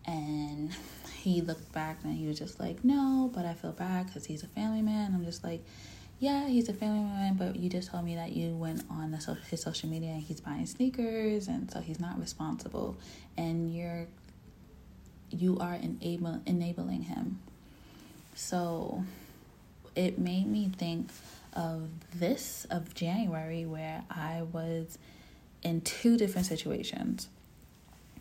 And 0.07 0.73
he 1.13 1.43
looked 1.43 1.73
back 1.73 1.99
and 2.05 2.17
he 2.17 2.27
was 2.27 2.39
just 2.39 2.59
like, 2.59 2.85
no, 2.85 3.31
but 3.35 3.45
I 3.45 3.55
feel 3.55 3.73
bad 3.73 4.07
because 4.07 4.25
he's 4.25 4.43
a 4.43 4.49
family 4.49 4.83
man. 4.83 5.13
I'm 5.15 5.25
just 5.25 5.45
like, 5.45 5.63
yeah, 6.21 6.47
he's 6.47 6.69
a 6.69 6.75
family 6.75 7.01
man, 7.01 7.35
but 7.35 7.57
you 7.57 7.69
just 7.69 7.91
told 7.91 8.05
me 8.05 8.15
that 8.15 8.33
you 8.33 8.55
went 8.55 8.85
on 8.91 9.11
the, 9.11 9.39
his 9.51 9.63
social 9.63 9.89
media 9.89 10.11
and 10.11 10.23
he's 10.23 10.41
buying 10.41 10.67
sneakers, 10.67 11.49
and 11.49 11.71
so 11.71 11.81
he's 11.81 11.99
not 11.99 12.21
responsible, 12.21 12.97
and 13.37 13.75
you're 13.75 14.07
you 15.31 15.59
are 15.59 15.75
enable, 15.75 16.41
enabling 16.45 17.03
him. 17.03 17.41
So 18.41 19.05
it 19.95 20.19
made 20.19 20.47
me 20.47 20.71
think 20.77 21.11
of 21.53 21.89
this 22.15 22.67
of 22.71 22.95
January 22.95 23.67
where 23.67 24.03
I 24.11 24.43
was 24.51 24.99
in 25.63 25.83
two 25.83 26.17
different 26.17 26.47
situations 26.47 27.29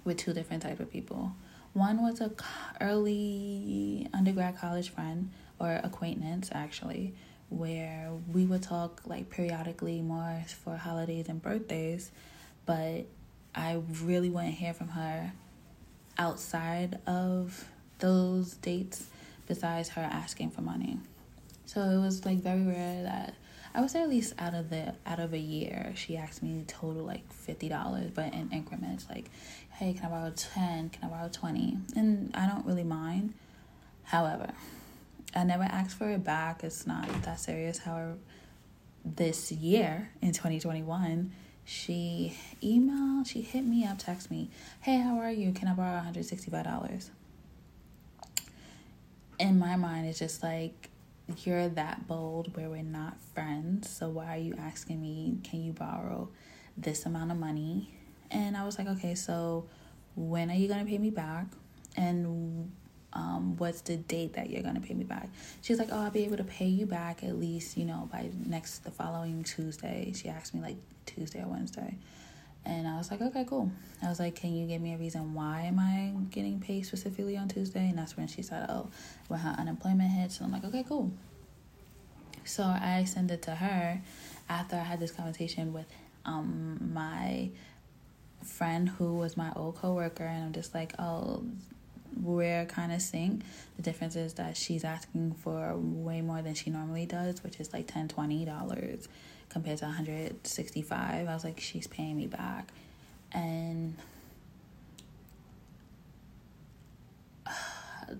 with 0.04 0.18
two 0.18 0.34
different 0.34 0.62
type 0.62 0.82
of 0.82 0.92
people. 0.92 1.32
One 1.72 2.04
was 2.04 2.20
a 2.20 2.32
early 2.82 4.08
undergrad 4.14 4.58
college 4.58 4.90
friend 4.90 5.32
or 5.58 5.80
acquaintance 5.84 6.50
actually, 6.52 7.16
where 7.48 8.12
we 8.32 8.46
would 8.46 8.62
talk 8.62 9.02
like 9.06 9.30
periodically 9.30 10.02
more 10.02 10.44
for 10.64 10.76
holidays 10.76 11.30
and 11.30 11.42
birthdays, 11.42 12.12
but 12.66 13.05
I 13.55 13.82
really 14.03 14.29
wouldn't 14.29 14.55
hear 14.55 14.74
from 14.74 14.90
her 14.90 15.32
outside 16.18 17.00
of 17.08 17.70
those 18.00 18.55
dates 18.55 19.08
besides 19.50 19.90
her 19.90 20.01
asking 20.01 20.51
for 20.51 20.62
money. 20.62 20.98
So 21.66 21.81
it 21.81 21.98
was 21.98 22.25
like 22.25 22.38
very 22.38 22.62
rare 22.64 23.03
that 23.03 23.33
I 23.75 23.81
would 23.81 23.92
say 23.92 24.01
at 24.01 24.09
least 24.09 24.33
out 24.40 24.53
of 24.53 24.70
the 24.70 24.96
out 25.05 25.20
of 25.20 25.33
a 25.33 25.38
year, 25.38 25.92
she 25.96 26.16
asked 26.16 26.42
me 26.42 26.64
total 26.68 27.03
like 27.03 27.31
fifty 27.31 27.68
dollars, 27.68 28.12
but 28.12 28.33
in 28.33 28.50
increments. 28.51 29.05
Like, 29.09 29.29
hey, 29.74 29.94
can 29.94 30.05
I 30.05 30.09
borrow 30.09 30.31
ten? 30.31 30.90
Can 30.90 31.03
I 31.03 31.07
borrow 31.07 31.29
twenty? 31.29 31.77
And 31.96 32.31
I 32.33 32.48
don't 32.48 32.66
really 32.66 32.83
mind. 32.83 33.33
However, 34.05 34.53
I 35.35 35.44
never 35.44 35.64
asked 35.64 35.98
for 35.98 36.09
it 36.09 36.24
back. 36.24 36.64
It's 36.64 36.88
not 36.88 37.07
that 37.24 37.40
serious. 37.40 37.79
However, 37.79 38.16
this 39.05 39.51
year 39.51 40.09
in 40.22 40.33
twenty 40.33 40.59
twenty 40.59 40.81
one, 40.81 41.31
she 41.64 42.35
emailed, 42.64 43.27
she 43.27 43.42
hit 43.42 43.64
me 43.64 43.85
up, 43.85 44.00
text 44.00 44.31
me, 44.31 44.50
hey, 44.81 44.98
how 44.98 45.20
are 45.20 45.31
you? 45.31 45.51
Can 45.51 45.68
I 45.68 45.74
borrow 45.74 45.94
one 45.94 46.03
hundred 46.03 46.25
sixty 46.25 46.50
five 46.50 46.66
dollars? 46.66 47.12
In 49.40 49.58
my 49.58 49.78
mind, 49.78 50.06
it's 50.06 50.20
just 50.20 50.44
like 50.44 50.90
you're 51.44 51.70
that 51.70 52.08
bold 52.08 52.56
where 52.58 52.70
we're 52.70 52.84
not 52.84 53.20
friends. 53.34 53.90
So 53.90 54.10
why 54.10 54.36
are 54.36 54.40
you 54.40 54.54
asking 54.60 55.02
me, 55.02 55.38
can 55.44 55.64
you 55.64 55.72
borrow 55.72 56.30
this 56.75 57.06
amount 57.06 57.32
of 57.32 57.38
money? 57.38 57.94
And 58.32 58.58
I 58.58 58.66
was 58.66 58.78
like, 58.78 58.88
okay, 58.88 59.16
so 59.16 59.66
when 60.16 60.52
are 60.52 60.56
you 60.56 60.68
going 60.68 60.82
to 60.82 60.86
pay 60.86 60.98
me 60.98 61.10
back? 61.10 61.46
And 61.96 62.70
um, 63.14 63.56
what's 63.58 63.82
the 63.82 63.96
date 63.96 64.34
that 64.34 64.50
you're 64.50 64.62
going 64.62 64.75
to 64.75 64.82
pay 64.82 64.94
me 64.94 65.06
back? 65.06 65.30
She's 65.62 65.80
like, 65.80 65.90
oh, 65.92 66.00
I'll 66.00 66.12
be 66.12 66.25
able 66.25 66.38
to 66.38 66.44
pay 66.44 66.68
you 66.68 66.86
back 66.86 67.24
at 67.24 67.40
least, 67.40 67.78
you 67.78 67.86
know, 67.86 68.10
by 68.12 68.30
next, 68.46 68.80
the 68.80 68.92
following 68.92 69.44
Tuesday. 69.44 70.12
She 70.14 70.28
asked 70.28 70.54
me 70.54 70.62
like 70.62 70.78
Tuesday 71.06 71.42
or 71.42 71.48
Wednesday. 71.48 71.96
And 72.70 72.88
I 72.88 72.98
was 72.98 73.10
like, 73.10 73.20
okay, 73.20 73.46
cool. 73.50 73.72
I 74.03 74.10
was 74.10 74.20
like, 74.20 74.36
can 74.36 74.55
you 74.55 74.68
give 74.68 74.79
me 74.79 74.94
a 74.94 74.98
reason 74.98 75.34
why 75.34 75.62
am 75.62 75.79
I 75.79 76.14
getting 76.29 76.60
paid 76.60 76.86
specifically 76.86 77.36
on 77.36 77.48
Tuesday? 77.48 77.90
And 77.90 77.98
that's 77.98 78.16
when 78.16 78.27
she 78.27 78.44
said, 78.44 78.68
oh, 78.70 78.90
when 79.27 79.40
her 79.40 79.55
unemployment 79.58 80.12
hits. 80.12 80.38
And 80.38 80.46
I'm 80.46 80.51
like, 80.51 80.64
okay, 80.64 80.86
cool. 80.88 81.12
So 82.46 82.64
I 82.64 83.05
sent 83.05 83.32
it 83.32 83.42
to 83.44 83.55
her 83.55 84.00
after 84.48 84.75
I 84.75 84.84
had 84.84 85.00
this 85.00 85.12
conversation 85.12 85.74
with 85.74 85.88
um 86.25 86.92
my 86.94 87.50
friend 88.44 88.88
who 88.88 89.16
was 89.16 89.36
my 89.36 89.51
old 89.55 89.75
coworker, 89.75 90.24
and 90.24 90.46
I'm 90.46 90.53
just 90.53 90.75
like, 90.75 90.94
oh, 91.00 91.44
we're 92.22 92.66
kind 92.66 92.92
of 92.92 93.01
sync. 93.01 93.42
The 93.77 93.82
difference 93.82 94.16
is 94.16 94.34
that 94.36 94.58
she's 94.58 94.84
asking 94.84 95.34
for 95.34 95.75
way 95.75 96.22
more 96.22 96.42
than 96.44 96.53
she 96.53 96.70
normally 96.70 97.08
does, 97.08 97.44
which 97.44 97.60
is 97.60 97.74
like 97.74 97.88
10 97.88 98.10
20 98.10 98.46
dollars 98.46 99.08
compared 99.50 99.77
to 99.79 99.85
165 99.85 101.27
i 101.27 101.33
was 101.33 101.44
like 101.44 101.59
she's 101.59 101.88
paying 101.88 102.16
me 102.16 102.27
back. 102.27 102.70
And 103.31 103.96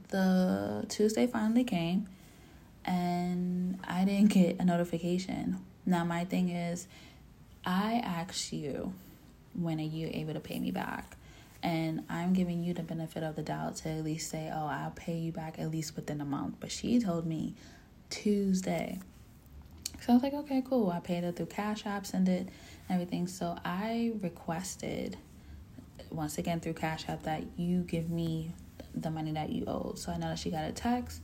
the 0.10 0.86
tuesday 0.90 1.28
finally 1.28 1.64
came 1.64 2.08
and 2.86 3.80
i 3.88 4.04
didn't 4.06 4.32
get 4.32 4.60
a 4.60 4.66
notification. 4.66 5.58
Now 5.86 6.04
my 6.04 6.26
thing 6.26 6.50
is 6.50 6.88
i 7.66 8.02
asked 8.04 8.52
you 8.54 8.94
when 9.54 9.80
are 9.80 9.84
you 9.84 10.10
able 10.14 10.34
to 10.34 10.40
pay 10.40 10.60
me 10.60 10.72
back? 10.72 11.16
And 11.62 12.06
i'm 12.10 12.34
giving 12.34 12.64
you 12.64 12.74
the 12.74 12.84
benefit 12.84 13.24
of 13.24 13.36
the 13.36 13.42
doubt 13.44 13.78
to 13.78 13.90
at 13.90 14.04
least 14.04 14.30
say 14.30 14.52
oh 14.54 14.66
i'll 14.68 14.92
pay 14.92 15.18
you 15.18 15.32
back 15.32 15.60
at 15.60 15.72
least 15.72 15.96
within 15.96 16.22
a 16.22 16.26
month. 16.26 16.56
But 16.60 16.72
she 16.72 17.00
told 17.00 17.26
me 17.26 17.54
tuesday 18.10 19.00
so 20.02 20.12
I 20.12 20.14
was 20.14 20.24
like, 20.24 20.34
okay, 20.34 20.64
cool. 20.68 20.90
I 20.90 21.00
paid 21.00 21.24
it 21.24 21.36
through 21.36 21.48
Cash 21.48 21.86
App, 21.86 22.06
send 22.06 22.30
it, 22.30 22.50
everything. 22.90 23.28
So 23.28 23.58
I 23.64 24.14
requested, 24.22 25.18
once 26.10 26.38
again 26.38 26.60
through 26.60 26.74
Cash 26.74 27.08
App, 27.08 27.24
that 27.24 27.44
you 27.58 27.82
give 27.82 28.10
me 28.10 28.52
the 28.96 29.12
money 29.12 29.32
that 29.34 29.50
you 29.50 29.66
owe. 29.66 29.94
So 29.96 30.12
I 30.12 30.18
know 30.18 30.30
that 30.30 30.40
she 30.40 30.50
got 30.52 30.66
a 30.66 30.72
text 30.72 31.22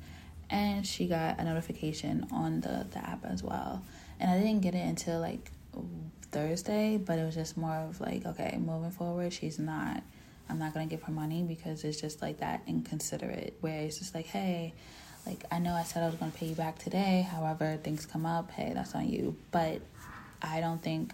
and 0.49 0.85
she 0.85 1.07
got 1.07 1.39
a 1.39 1.43
notification 1.43 2.27
on 2.31 2.61
the, 2.61 2.85
the 2.91 2.99
app 2.99 3.25
as 3.25 3.43
well. 3.43 3.81
And 4.19 4.29
I 4.29 4.37
didn't 4.39 4.61
get 4.61 4.75
it 4.75 4.85
until 4.85 5.19
like 5.19 5.51
Thursday, 6.31 6.97
but 6.97 7.17
it 7.17 7.25
was 7.25 7.35
just 7.35 7.57
more 7.57 7.75
of 7.75 7.99
like, 8.01 8.25
okay, 8.25 8.57
moving 8.59 8.91
forward, 8.91 9.33
she's 9.33 9.57
not, 9.57 10.03
I'm 10.49 10.59
not 10.59 10.73
going 10.73 10.87
to 10.87 10.95
give 10.95 11.03
her 11.03 11.11
money 11.11 11.43
because 11.43 11.83
it's 11.83 11.99
just 11.99 12.21
like 12.21 12.39
that 12.39 12.61
inconsiderate, 12.67 13.57
where 13.61 13.81
it's 13.81 13.97
just 13.97 14.13
like, 14.13 14.27
hey, 14.27 14.73
like, 15.25 15.43
I 15.51 15.59
know 15.59 15.73
I 15.73 15.83
said 15.83 16.03
I 16.03 16.07
was 16.07 16.15
going 16.15 16.31
to 16.31 16.37
pay 16.37 16.47
you 16.47 16.55
back 16.55 16.77
today. 16.77 17.27
However, 17.29 17.77
things 17.83 18.05
come 18.05 18.25
up. 18.25 18.51
Hey, 18.51 18.71
that's 18.73 18.93
on 18.95 19.09
you. 19.09 19.35
But 19.51 19.81
I 20.41 20.59
don't 20.59 20.81
think 20.81 21.11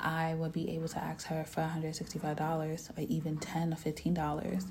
I 0.00 0.34
would 0.34 0.52
be 0.52 0.70
able 0.70 0.88
to 0.88 0.98
ask 0.98 1.26
her 1.28 1.44
for 1.44 1.62
$165 1.62 2.98
or 2.98 3.00
even 3.02 3.38
10 3.38 3.72
or 3.72 3.76
$15 3.76 4.66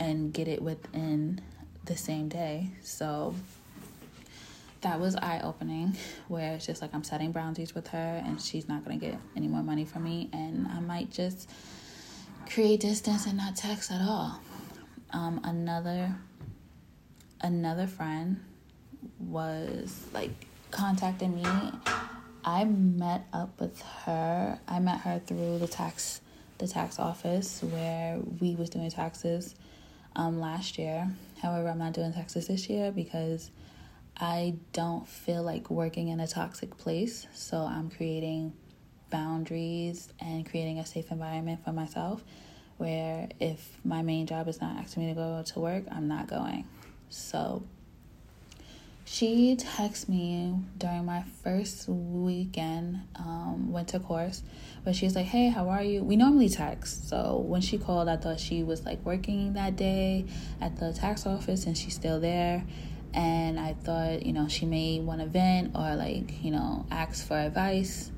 and 0.00 0.32
get 0.32 0.48
it 0.48 0.60
within 0.60 1.40
the 1.84 1.96
same 1.96 2.28
day. 2.28 2.70
So 2.82 3.34
that 4.80 5.00
was 5.00 5.16
eye 5.16 5.40
opening, 5.42 5.96
where 6.28 6.54
it's 6.54 6.66
just 6.66 6.82
like 6.82 6.94
I'm 6.94 7.04
setting 7.04 7.32
boundaries 7.32 7.74
with 7.74 7.88
her, 7.88 8.22
and 8.24 8.40
she's 8.40 8.68
not 8.68 8.84
gonna 8.84 8.98
get 8.98 9.18
any 9.34 9.48
more 9.48 9.62
money 9.62 9.84
from 9.84 10.04
me, 10.04 10.28
and 10.32 10.66
I 10.68 10.80
might 10.80 11.10
just 11.10 11.48
create 12.50 12.80
distance 12.80 13.26
and 13.26 13.38
not 13.38 13.56
text 13.56 13.90
at 13.90 14.02
all. 14.02 14.40
Um, 15.12 15.40
another 15.44 16.14
another 17.44 17.86
friend 17.86 18.42
was 19.18 20.06
like 20.12 20.30
contacting 20.70 21.34
me. 21.36 21.44
I 22.44 22.64
met 22.64 23.26
up 23.32 23.60
with 23.60 23.80
her. 24.04 24.58
I 24.66 24.80
met 24.80 25.00
her 25.00 25.20
through 25.24 25.58
the 25.58 25.68
tax 25.68 26.20
the 26.58 26.68
tax 26.68 26.98
office 26.98 27.62
where 27.62 28.18
we 28.40 28.54
was 28.54 28.70
doing 28.70 28.90
taxes 28.90 29.54
um, 30.16 30.40
last 30.40 30.78
year. 30.78 31.10
However, 31.42 31.68
I'm 31.68 31.78
not 31.78 31.92
doing 31.92 32.12
taxes 32.12 32.46
this 32.46 32.68
year 32.68 32.92
because 32.92 33.50
I 34.16 34.54
don't 34.72 35.06
feel 35.06 35.42
like 35.42 35.68
working 35.68 36.08
in 36.08 36.20
a 36.20 36.28
toxic 36.28 36.76
place. 36.78 37.26
So 37.34 37.58
I'm 37.58 37.90
creating 37.90 38.52
boundaries 39.10 40.12
and 40.20 40.48
creating 40.48 40.78
a 40.78 40.86
safe 40.86 41.10
environment 41.10 41.64
for 41.64 41.72
myself 41.72 42.22
where 42.76 43.28
if 43.40 43.78
my 43.84 44.02
main 44.02 44.26
job 44.26 44.48
is 44.48 44.60
not 44.60 44.76
asking 44.76 45.04
me 45.04 45.08
to 45.10 45.14
go 45.14 45.42
to 45.44 45.60
work, 45.60 45.84
I'm 45.90 46.08
not 46.08 46.28
going. 46.28 46.64
So 47.14 47.62
she 49.04 49.54
texted 49.56 50.08
me 50.08 50.58
during 50.78 51.04
my 51.04 51.22
first 51.42 51.88
weekend 51.88 53.02
um, 53.16 53.70
winter 53.70 53.98
course 54.00 54.42
but 54.82 54.96
she's 54.96 55.14
like 55.14 55.26
hey 55.26 55.48
how 55.48 55.68
are 55.68 55.82
you? 55.82 56.02
We 56.02 56.16
normally 56.16 56.48
text. 56.48 57.08
So 57.08 57.36
when 57.46 57.60
she 57.60 57.78
called 57.78 58.08
i 58.08 58.16
thought 58.16 58.40
she 58.40 58.64
was 58.64 58.84
like 58.84 59.04
working 59.04 59.52
that 59.52 59.76
day 59.76 60.26
at 60.60 60.76
the 60.78 60.92
tax 60.92 61.24
office 61.24 61.66
and 61.66 61.78
she's 61.78 61.94
still 61.94 62.18
there. 62.18 62.64
And 63.14 63.60
i 63.60 63.74
thought 63.74 64.26
you 64.26 64.32
know 64.32 64.48
she 64.48 64.66
may 64.66 64.98
want 64.98 65.20
to 65.20 65.26
vent 65.26 65.76
or 65.76 65.94
like 65.94 66.42
you 66.42 66.50
know 66.50 66.84
ask 66.90 67.24
for 67.26 67.36
advice. 67.38 68.10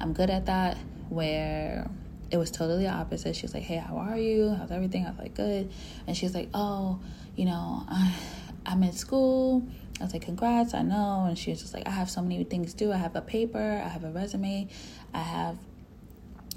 I'm 0.00 0.12
good 0.12 0.30
at 0.30 0.46
that 0.46 0.76
where 1.10 1.88
it 2.32 2.38
was 2.38 2.50
totally 2.50 2.88
opposite. 2.88 3.36
She 3.36 3.42
was 3.42 3.54
like 3.54 3.62
hey 3.62 3.76
how 3.76 3.98
are 3.98 4.18
you? 4.18 4.50
How's 4.58 4.72
everything? 4.72 5.06
I 5.06 5.10
was 5.10 5.18
like 5.20 5.34
good. 5.34 5.70
And 6.08 6.16
she's 6.16 6.34
like 6.34 6.48
oh 6.52 6.98
you 7.36 7.44
know 7.44 7.84
I, 7.88 8.14
i'm 8.66 8.82
in 8.82 8.92
school 8.92 9.62
I 10.02 10.04
was 10.04 10.14
like, 10.14 10.22
congrats, 10.22 10.74
I 10.74 10.82
know. 10.82 11.26
And 11.28 11.38
she 11.38 11.50
was 11.50 11.60
just 11.60 11.74
like, 11.74 11.86
I 11.86 11.90
have 11.90 12.10
so 12.10 12.22
many 12.22 12.42
things 12.42 12.72
to 12.72 12.76
do. 12.76 12.92
I 12.92 12.96
have 12.96 13.14
a 13.14 13.20
paper, 13.20 13.80
I 13.84 13.88
have 13.88 14.02
a 14.02 14.10
resume, 14.10 14.66
I 15.14 15.22
have 15.22 15.56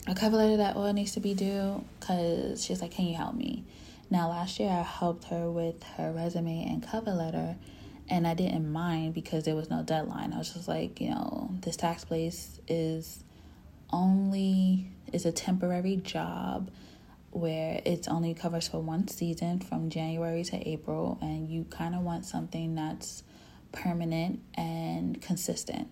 a 0.07 0.15
cover 0.15 0.37
letter 0.37 0.57
that 0.57 0.75
all 0.75 0.91
needs 0.93 1.11
to 1.11 1.19
be 1.19 1.35
due. 1.35 1.83
Because 1.99 2.65
she's 2.65 2.81
like, 2.81 2.91
can 2.91 3.05
you 3.05 3.15
help 3.15 3.35
me? 3.35 3.63
Now, 4.09 4.29
last 4.29 4.59
year 4.59 4.69
I 4.69 4.81
helped 4.81 5.25
her 5.25 5.51
with 5.51 5.83
her 5.97 6.11
resume 6.11 6.67
and 6.67 6.81
cover 6.81 7.11
letter, 7.11 7.55
and 8.09 8.27
I 8.27 8.33
didn't 8.33 8.71
mind 8.71 9.13
because 9.13 9.43
there 9.45 9.55
was 9.55 9.69
no 9.69 9.83
deadline. 9.83 10.33
I 10.33 10.39
was 10.39 10.53
just 10.53 10.67
like, 10.67 10.99
you 10.99 11.09
know, 11.09 11.51
this 11.61 11.75
tax 11.75 12.03
place 12.03 12.59
is 12.67 13.23
only 13.91 14.89
is 15.13 15.25
a 15.25 15.31
temporary 15.31 15.97
job 15.97 16.71
where 17.35 17.81
it's 17.85 18.07
only 18.07 18.33
covers 18.33 18.69
for 18.69 18.79
one 18.79 19.09
season 19.09 19.59
from 19.59 19.89
January 19.89 20.43
to 20.45 20.67
April, 20.67 21.17
and 21.21 21.49
you 21.49 21.65
kind 21.65 21.93
of 21.93 22.01
want 22.01 22.25
something 22.25 22.75
that's 22.75 23.23
permanent 23.73 24.39
and 24.53 25.21
consistent. 25.21 25.89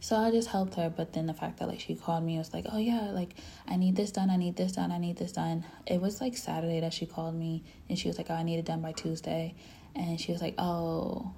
So 0.00 0.16
I 0.16 0.32
just 0.32 0.48
helped 0.48 0.74
her, 0.74 0.90
but 0.90 1.12
then 1.12 1.26
the 1.26 1.34
fact 1.34 1.58
that 1.58 1.68
like 1.68 1.78
she 1.78 1.94
called 1.94 2.24
me 2.24 2.38
was 2.38 2.52
like, 2.52 2.66
"Oh 2.72 2.78
yeah, 2.78 3.12
like 3.12 3.34
I 3.68 3.76
need 3.76 3.94
this 3.94 4.10
done, 4.10 4.30
I 4.30 4.36
need 4.36 4.56
this 4.56 4.72
done, 4.72 4.90
I 4.90 4.98
need 4.98 5.16
this 5.16 5.32
done." 5.32 5.64
It 5.86 6.00
was 6.00 6.20
like 6.20 6.36
Saturday 6.36 6.80
that 6.80 6.92
she 6.92 7.06
called 7.06 7.36
me 7.36 7.62
and 7.88 7.96
she 7.96 8.08
was 8.08 8.18
like, 8.18 8.26
"Oh, 8.28 8.34
I 8.34 8.42
need 8.42 8.58
it 8.58 8.64
done 8.64 8.80
by 8.80 8.92
Tuesday." 8.92 9.54
And 9.94 10.20
she 10.20 10.32
was 10.32 10.40
like, 10.40 10.54
"Oh, 10.58 11.32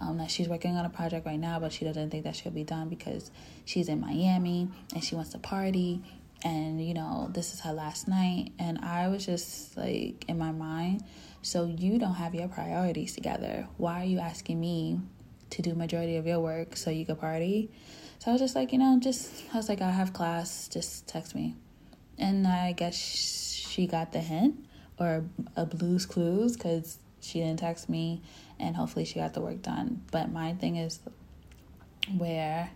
um, 0.00 0.18
that 0.18 0.30
she's 0.30 0.48
working 0.48 0.76
on 0.76 0.84
a 0.84 0.90
project 0.90 1.26
right 1.26 1.38
now, 1.38 1.58
but 1.58 1.72
she 1.72 1.84
doesn't 1.84 2.10
think 2.10 2.24
that 2.24 2.36
she'll 2.36 2.52
be 2.52 2.64
done 2.64 2.88
because 2.88 3.30
she's 3.64 3.88
in 3.88 4.00
Miami 4.00 4.68
and 4.94 5.02
she 5.02 5.14
wants 5.14 5.30
to 5.30 5.38
party 5.38 6.02
and 6.42 6.84
you 6.84 6.94
know 6.94 7.28
this 7.32 7.52
is 7.54 7.60
her 7.60 7.72
last 7.72 8.08
night. 8.08 8.52
And 8.58 8.78
i 8.78 9.08
was 9.08 9.24
just 9.26 9.76
like 9.76 10.24
in 10.28 10.38
my 10.38 10.52
mind 10.52 11.04
so 11.42 11.66
you 11.66 11.98
don't 11.98 12.14
have 12.14 12.34
your 12.34 12.48
priorities 12.48 13.14
together. 13.14 13.68
Why 13.76 14.02
are 14.02 14.04
you 14.04 14.18
asking 14.18 14.58
me 14.60 15.00
to 15.50 15.62
do 15.62 15.74
majority 15.74 16.16
of 16.16 16.26
your 16.26 16.40
work 16.40 16.76
so 16.76 16.90
you 16.90 17.06
could 17.06 17.20
party? 17.20 17.70
So 18.18 18.30
i 18.30 18.32
was 18.32 18.40
just 18.40 18.54
like 18.54 18.72
you 18.72 18.78
know 18.78 18.98
just 19.00 19.44
i 19.52 19.56
was 19.56 19.68
like 19.68 19.80
i 19.80 19.90
have 19.90 20.12
class. 20.12 20.68
Just 20.68 21.08
text 21.08 21.34
me. 21.34 21.56
And 22.18 22.46
i 22.46 22.72
guess 22.72 22.94
she 22.94 23.86
got 23.86 24.12
the 24.12 24.20
hint 24.20 24.64
or 24.98 25.24
a 25.56 25.64
Blue's 25.64 26.06
Clues 26.06 26.56
because 26.56 26.98
she 27.20 27.40
didn't 27.40 27.60
text 27.60 27.88
me 27.88 28.20
and 28.58 28.74
hopefully 28.76 29.04
she 29.04 29.16
got 29.20 29.34
the 29.34 29.40
work 29.40 29.62
done. 29.62 30.02
But 30.10 30.32
my 30.32 30.54
thing 30.54 30.76
is 30.76 31.00
where 32.16 32.70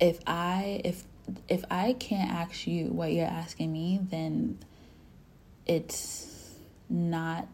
if 0.00 0.20
i 0.26 0.80
if 0.84 1.02
if 1.48 1.64
I 1.70 1.94
can't 1.94 2.30
ask 2.30 2.66
you 2.66 2.86
what 2.86 3.12
you're 3.12 3.26
asking 3.26 3.72
me, 3.72 4.00
then 4.02 4.58
it's 5.66 6.54
not 6.88 7.46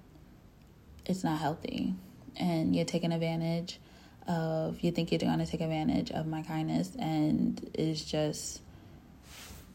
it's 1.06 1.24
not 1.24 1.38
healthy. 1.38 1.94
And 2.36 2.74
you're 2.74 2.84
taking 2.84 3.12
advantage 3.12 3.78
of 4.26 4.80
you 4.80 4.90
think 4.90 5.12
you're 5.12 5.18
going 5.18 5.38
to 5.38 5.46
take 5.46 5.60
advantage 5.60 6.10
of 6.10 6.26
my 6.26 6.42
kindness 6.42 6.96
and 6.98 7.70
it's 7.74 8.04
just 8.04 8.60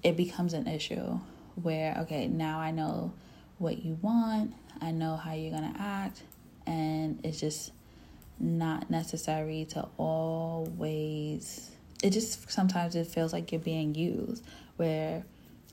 it 0.01 0.17
becomes 0.17 0.53
an 0.53 0.67
issue 0.67 1.19
where 1.61 1.97
okay, 2.01 2.27
now 2.27 2.59
I 2.59 2.71
know 2.71 3.13
what 3.57 3.83
you 3.83 3.97
want, 4.01 4.53
I 4.81 4.91
know 4.91 5.17
how 5.17 5.33
you're 5.33 5.51
going 5.51 5.73
to 5.73 5.79
act 5.79 6.23
and 6.65 7.19
it's 7.23 7.39
just 7.39 7.71
not 8.39 8.89
necessary 8.89 9.65
to 9.71 9.87
always 9.97 11.71
it 12.01 12.11
just 12.11 12.49
sometimes 12.49 12.95
it 12.95 13.07
feels 13.07 13.33
like 13.33 13.51
you're 13.51 13.61
being 13.61 13.93
used 13.95 14.43
where 14.77 15.23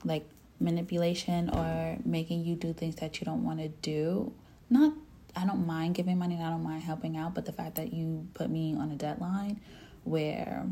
like 0.03 0.27
manipulation 0.59 1.49
or 1.49 1.97
making 2.03 2.43
you 2.43 2.55
do 2.55 2.73
things 2.73 2.95
that 2.95 3.19
you 3.19 3.25
don't 3.25 3.43
want 3.43 3.59
to 3.59 3.67
do. 3.67 4.31
Not 4.69 4.93
i 5.35 5.45
don't 5.45 5.67
mind 5.67 5.93
giving 5.93 6.17
money 6.17 6.33
and 6.33 6.43
i 6.43 6.49
don't 6.49 6.63
mind 6.63 6.81
helping 6.81 7.15
out 7.15 7.35
but 7.35 7.45
the 7.45 7.51
fact 7.51 7.75
that 7.75 7.93
you 7.93 8.27
put 8.33 8.49
me 8.49 8.75
on 8.75 8.89
a 8.89 8.95
deadline 8.95 9.61
where 10.03 10.65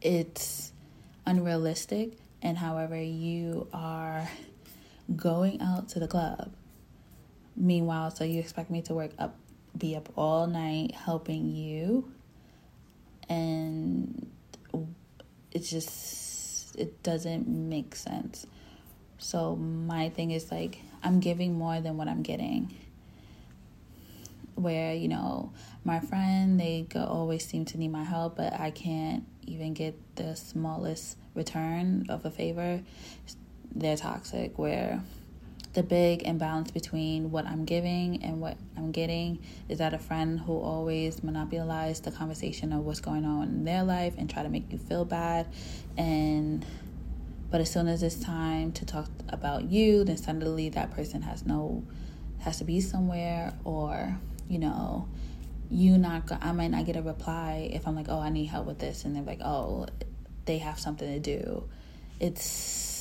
it's 0.00 0.72
unrealistic 1.26 2.16
and 2.42 2.58
however 2.58 3.00
you 3.00 3.66
are 3.72 4.28
going 5.16 5.60
out 5.60 5.88
to 5.88 5.98
the 5.98 6.06
club. 6.06 6.52
Meanwhile 7.56 8.10
so 8.10 8.24
you 8.24 8.38
expect 8.38 8.70
me 8.70 8.82
to 8.82 8.94
work 8.94 9.12
up 9.18 9.36
be 9.76 9.96
up 9.96 10.08
all 10.16 10.46
night 10.46 10.92
helping 10.94 11.50
you 11.50 12.12
and 13.28 14.30
it 15.52 15.60
just 15.60 16.76
it 16.76 17.02
doesn't 17.02 17.46
make 17.46 17.94
sense. 17.94 18.46
So 19.18 19.56
my 19.56 20.08
thing 20.10 20.32
is 20.32 20.50
like 20.50 20.78
i'm 21.02 21.20
giving 21.20 21.54
more 21.54 21.80
than 21.80 21.96
what 21.96 22.08
i'm 22.08 22.22
getting. 22.22 22.74
Where 24.54 24.94
you 24.94 25.08
know 25.08 25.52
my 25.84 26.00
friend 26.00 26.58
they 26.60 26.86
go, 26.88 27.04
always 27.04 27.46
seem 27.46 27.64
to 27.66 27.78
need 27.78 27.92
my 27.92 28.04
help 28.04 28.36
but 28.36 28.52
i 28.52 28.70
can't 28.70 29.24
even 29.46 29.74
get 29.74 29.94
the 30.16 30.34
smallest 30.34 31.16
return 31.34 32.06
of 32.08 32.24
a 32.24 32.30
favor. 32.30 32.80
They're 33.74 33.96
toxic 33.96 34.58
where 34.58 35.02
the 35.74 35.82
big 35.82 36.22
imbalance 36.22 36.70
between 36.70 37.32
what 37.32 37.46
I'm 37.46 37.64
giving 37.64 38.22
and 38.22 38.40
what 38.40 38.56
I'm 38.76 38.92
getting 38.92 39.40
is 39.68 39.78
that 39.78 39.92
a 39.92 39.98
friend 39.98 40.38
who 40.38 40.58
always 40.58 41.22
monopolizes 41.24 42.00
the 42.00 42.12
conversation 42.12 42.72
of 42.72 42.84
what's 42.84 43.00
going 43.00 43.24
on 43.24 43.48
in 43.48 43.64
their 43.64 43.82
life 43.82 44.14
and 44.16 44.30
try 44.30 44.44
to 44.44 44.48
make 44.48 44.72
you 44.72 44.78
feel 44.78 45.04
bad. 45.04 45.48
And 45.98 46.64
but 47.50 47.60
as 47.60 47.70
soon 47.70 47.88
as 47.88 48.02
it's 48.02 48.16
time 48.16 48.72
to 48.72 48.86
talk 48.86 49.08
about 49.28 49.64
you 49.64 50.02
then 50.02 50.16
suddenly 50.16 50.70
that 50.70 50.90
person 50.92 51.22
has 51.22 51.46
no 51.46 51.84
has 52.40 52.58
to 52.58 52.64
be 52.64 52.80
somewhere 52.80 53.52
or 53.62 54.18
you 54.48 54.58
know 54.58 55.08
you 55.70 55.96
not 55.96 56.22
I 56.42 56.50
might 56.50 56.68
not 56.68 56.84
get 56.84 56.96
a 56.96 57.02
reply 57.02 57.70
if 57.72 57.86
I'm 57.86 57.96
like 57.96 58.06
oh 58.08 58.20
I 58.20 58.30
need 58.30 58.46
help 58.46 58.66
with 58.66 58.78
this. 58.78 59.04
And 59.04 59.16
they're 59.16 59.24
like 59.24 59.40
oh 59.44 59.86
they 60.44 60.58
have 60.58 60.78
something 60.78 61.08
to 61.08 61.18
do. 61.18 61.68
It's 62.20 62.93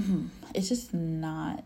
Mm-hmm. 0.00 0.26
it's 0.54 0.68
just 0.68 0.92
not 0.92 1.62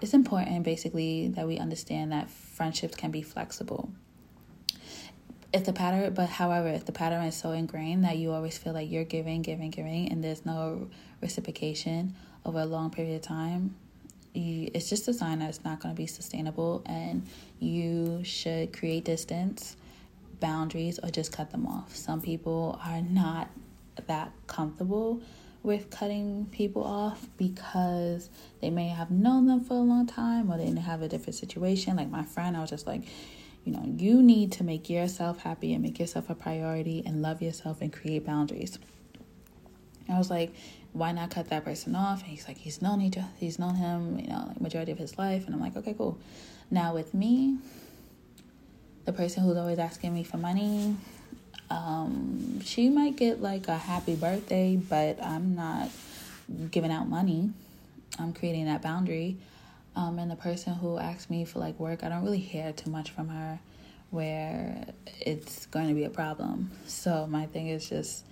it's 0.00 0.14
important 0.14 0.62
basically 0.62 1.28
that 1.28 1.46
we 1.46 1.58
understand 1.58 2.12
that 2.12 2.30
friendships 2.30 2.96
can 2.96 3.10
be 3.10 3.22
flexible. 3.22 3.90
If 5.52 5.64
the 5.64 5.72
pattern 5.72 6.14
but 6.14 6.28
however 6.28 6.68
if 6.68 6.84
the 6.84 6.92
pattern 6.92 7.24
is 7.24 7.36
so 7.36 7.52
ingrained 7.52 8.04
that 8.04 8.16
you 8.18 8.32
always 8.32 8.58
feel 8.58 8.72
like 8.72 8.90
you're 8.90 9.04
giving 9.04 9.42
giving 9.42 9.70
giving 9.70 10.10
and 10.10 10.22
there's 10.22 10.44
no 10.44 10.88
reciprocation 11.22 12.14
over 12.44 12.60
a 12.60 12.66
long 12.66 12.90
period 12.90 13.16
of 13.16 13.22
time 13.22 13.74
you, 14.36 14.70
it's 14.74 14.88
just 14.88 15.08
a 15.08 15.14
sign 15.14 15.38
that 15.38 15.48
it's 15.48 15.64
not 15.64 15.80
going 15.80 15.94
to 15.94 15.96
be 15.96 16.06
sustainable 16.06 16.82
and 16.86 17.26
you 17.58 18.22
should 18.22 18.72
create 18.72 19.04
distance 19.04 19.76
boundaries 20.40 20.98
or 21.02 21.08
just 21.08 21.32
cut 21.32 21.50
them 21.50 21.66
off. 21.66 21.96
Some 21.96 22.20
people 22.20 22.78
are 22.84 23.00
not 23.00 23.48
that 24.06 24.30
comfortable 24.46 25.22
with 25.66 25.90
cutting 25.90 26.46
people 26.52 26.84
off 26.84 27.26
because 27.36 28.30
they 28.60 28.70
may 28.70 28.86
have 28.86 29.10
known 29.10 29.46
them 29.46 29.60
for 29.60 29.74
a 29.74 29.80
long 29.80 30.06
time 30.06 30.50
or 30.50 30.56
they 30.56 30.70
may 30.70 30.80
have 30.80 31.02
a 31.02 31.08
different 31.08 31.34
situation. 31.34 31.96
Like 31.96 32.08
my 32.08 32.22
friend, 32.22 32.56
I 32.56 32.60
was 32.60 32.70
just 32.70 32.86
like, 32.86 33.02
you 33.64 33.72
know, 33.72 33.82
you 33.84 34.22
need 34.22 34.52
to 34.52 34.64
make 34.64 34.88
yourself 34.88 35.40
happy 35.40 35.74
and 35.74 35.82
make 35.82 35.98
yourself 35.98 36.30
a 36.30 36.36
priority 36.36 37.02
and 37.04 37.20
love 37.20 37.42
yourself 37.42 37.82
and 37.82 37.92
create 37.92 38.24
boundaries. 38.24 38.78
I 40.08 40.16
was 40.16 40.30
like, 40.30 40.54
why 40.92 41.10
not 41.10 41.32
cut 41.32 41.48
that 41.50 41.64
person 41.64 41.96
off? 41.96 42.20
And 42.22 42.30
he's 42.30 42.46
like, 42.46 42.58
he's 42.58 42.80
known 42.80 43.02
each 43.02 43.16
he's 43.36 43.58
known 43.58 43.74
him, 43.74 44.20
you 44.20 44.28
know, 44.28 44.44
like 44.46 44.60
majority 44.60 44.92
of 44.92 44.98
his 44.98 45.18
life. 45.18 45.46
And 45.46 45.54
I'm 45.54 45.60
like, 45.60 45.76
okay, 45.76 45.94
cool. 45.94 46.16
Now 46.70 46.94
with 46.94 47.12
me, 47.12 47.58
the 49.04 49.12
person 49.12 49.42
who's 49.42 49.56
always 49.56 49.80
asking 49.80 50.14
me 50.14 50.22
for 50.22 50.36
money, 50.36 50.96
um, 51.70 52.60
she 52.62 52.88
might 52.88 53.16
get 53.16 53.42
like 53.42 53.68
a 53.68 53.76
happy 53.76 54.14
birthday, 54.14 54.76
but 54.76 55.22
I'm 55.22 55.54
not 55.54 55.90
giving 56.70 56.90
out 56.90 57.08
money. 57.08 57.50
I'm 58.18 58.32
creating 58.32 58.66
that 58.66 58.82
boundary. 58.82 59.36
Um, 59.94 60.18
and 60.18 60.30
the 60.30 60.36
person 60.36 60.74
who 60.74 60.98
asked 60.98 61.30
me 61.30 61.44
for 61.44 61.58
like 61.58 61.78
work, 61.80 62.04
I 62.04 62.08
don't 62.08 62.22
really 62.22 62.38
hear 62.38 62.72
too 62.72 62.90
much 62.90 63.10
from 63.10 63.28
her 63.28 63.58
where 64.10 64.86
it's 65.20 65.66
going 65.66 65.88
to 65.88 65.94
be 65.94 66.04
a 66.04 66.10
problem. 66.10 66.70
So 66.86 67.26
my 67.26 67.46
thing 67.46 67.68
is 67.68 67.88
just 67.88 68.24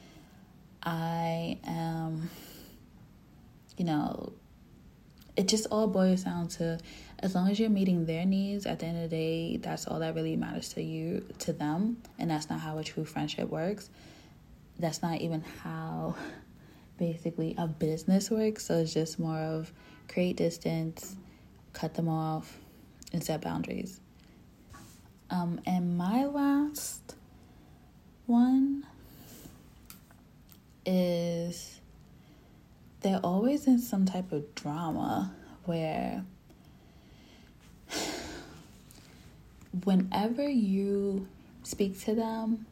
I 0.82 1.58
am 1.64 2.30
you 3.76 3.84
know, 3.84 4.32
it 5.36 5.48
just 5.48 5.66
all 5.70 5.86
boils 5.86 6.24
down 6.24 6.48
to 6.48 6.78
as 7.18 7.34
long 7.34 7.50
as 7.50 7.58
you're 7.58 7.70
meeting 7.70 8.06
their 8.06 8.24
needs 8.24 8.66
at 8.66 8.78
the 8.78 8.86
end 8.86 9.02
of 9.02 9.10
the 9.10 9.16
day 9.16 9.56
that's 9.56 9.86
all 9.86 9.98
that 9.98 10.14
really 10.14 10.36
matters 10.36 10.68
to 10.70 10.82
you 10.82 11.24
to 11.38 11.52
them 11.52 11.96
and 12.18 12.30
that's 12.30 12.48
not 12.50 12.60
how 12.60 12.78
a 12.78 12.84
true 12.84 13.04
friendship 13.04 13.48
works. 13.48 13.90
That's 14.78 15.02
not 15.02 15.20
even 15.20 15.42
how 15.62 16.16
basically 16.98 17.54
a 17.58 17.66
business 17.66 18.30
works 18.30 18.66
so 18.66 18.78
it's 18.78 18.94
just 18.94 19.18
more 19.18 19.38
of 19.38 19.72
create 20.08 20.36
distance 20.36 21.16
cut 21.72 21.94
them 21.94 22.08
off 22.08 22.58
and 23.12 23.22
set 23.22 23.40
boundaries. 23.40 24.00
Um 25.30 25.60
and 25.66 25.96
my 25.96 26.26
last 26.26 27.16
one 28.26 28.86
is 30.86 31.80
they're 33.04 33.20
always 33.22 33.66
in 33.66 33.78
some 33.78 34.06
type 34.06 34.32
of 34.32 34.54
drama 34.54 35.30
where 35.66 36.24
whenever 39.84 40.48
you 40.48 41.28
speak 41.64 42.00
to 42.00 42.14
them, 42.14 42.64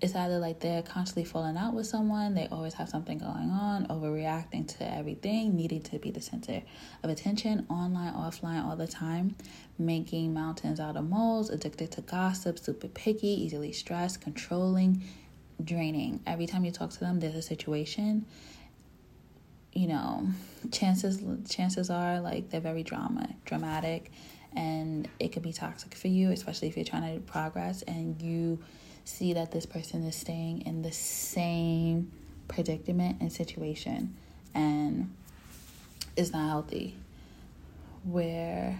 it's 0.00 0.16
either 0.16 0.40
like 0.40 0.58
they're 0.58 0.82
constantly 0.82 1.24
falling 1.24 1.56
out 1.56 1.74
with 1.74 1.86
someone, 1.86 2.34
they 2.34 2.48
always 2.50 2.74
have 2.74 2.88
something 2.88 3.18
going 3.18 3.50
on, 3.50 3.86
overreacting 3.86 4.66
to 4.78 4.92
everything, 4.92 5.54
needing 5.54 5.80
to 5.82 5.98
be 6.00 6.10
the 6.10 6.20
center 6.20 6.60
of 7.04 7.08
attention, 7.08 7.64
online, 7.70 8.12
offline, 8.14 8.64
all 8.64 8.74
the 8.74 8.88
time, 8.88 9.36
making 9.78 10.34
mountains 10.34 10.80
out 10.80 10.96
of 10.96 11.08
moles, 11.08 11.50
addicted 11.50 11.92
to 11.92 12.00
gossip, 12.00 12.58
super 12.58 12.88
picky, 12.88 13.28
easily 13.28 13.70
stressed, 13.70 14.20
controlling, 14.20 15.04
draining. 15.62 16.18
Every 16.26 16.46
time 16.46 16.64
you 16.64 16.72
talk 16.72 16.90
to 16.90 17.00
them, 17.00 17.20
there's 17.20 17.36
a 17.36 17.42
situation 17.42 18.26
you 19.74 19.88
know, 19.88 20.28
chances 20.70 21.20
chances 21.48 21.90
are 21.90 22.20
like 22.20 22.50
they're 22.50 22.60
very 22.60 22.82
drama 22.82 23.28
dramatic 23.44 24.10
and 24.56 25.08
it 25.18 25.28
could 25.32 25.42
be 25.42 25.52
toxic 25.52 25.94
for 25.94 26.08
you, 26.08 26.30
especially 26.30 26.68
if 26.68 26.76
you're 26.76 26.84
trying 26.84 27.14
to 27.14 27.20
progress 27.20 27.82
and 27.82 28.20
you 28.22 28.58
see 29.04 29.34
that 29.34 29.50
this 29.50 29.66
person 29.66 30.04
is 30.04 30.14
staying 30.14 30.62
in 30.62 30.82
the 30.82 30.92
same 30.92 32.10
predicament 32.48 33.16
and 33.20 33.32
situation 33.32 34.14
and 34.54 35.12
is 36.16 36.32
not 36.32 36.48
healthy. 36.48 36.94
Where 38.04 38.78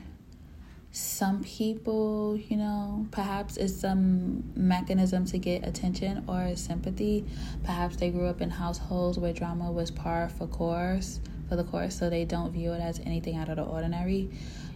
some 0.94 1.42
people, 1.42 2.38
you 2.48 2.56
know, 2.56 3.04
perhaps 3.10 3.56
it's 3.56 3.74
some 3.74 4.44
mechanism 4.54 5.24
to 5.24 5.38
get 5.38 5.66
attention 5.66 6.24
or 6.28 6.54
sympathy. 6.54 7.26
Perhaps 7.64 7.96
they 7.96 8.10
grew 8.10 8.26
up 8.26 8.40
in 8.40 8.48
households 8.48 9.18
where 9.18 9.32
drama 9.32 9.72
was 9.72 9.90
par 9.90 10.28
for 10.28 10.46
course, 10.46 11.18
for 11.48 11.56
the 11.56 11.64
course, 11.64 11.98
so 11.98 12.08
they 12.08 12.24
don't 12.24 12.52
view 12.52 12.70
it 12.72 12.80
as 12.80 13.00
anything 13.00 13.36
out 13.36 13.48
of 13.48 13.56
the 13.56 13.64
ordinary. 13.64 14.30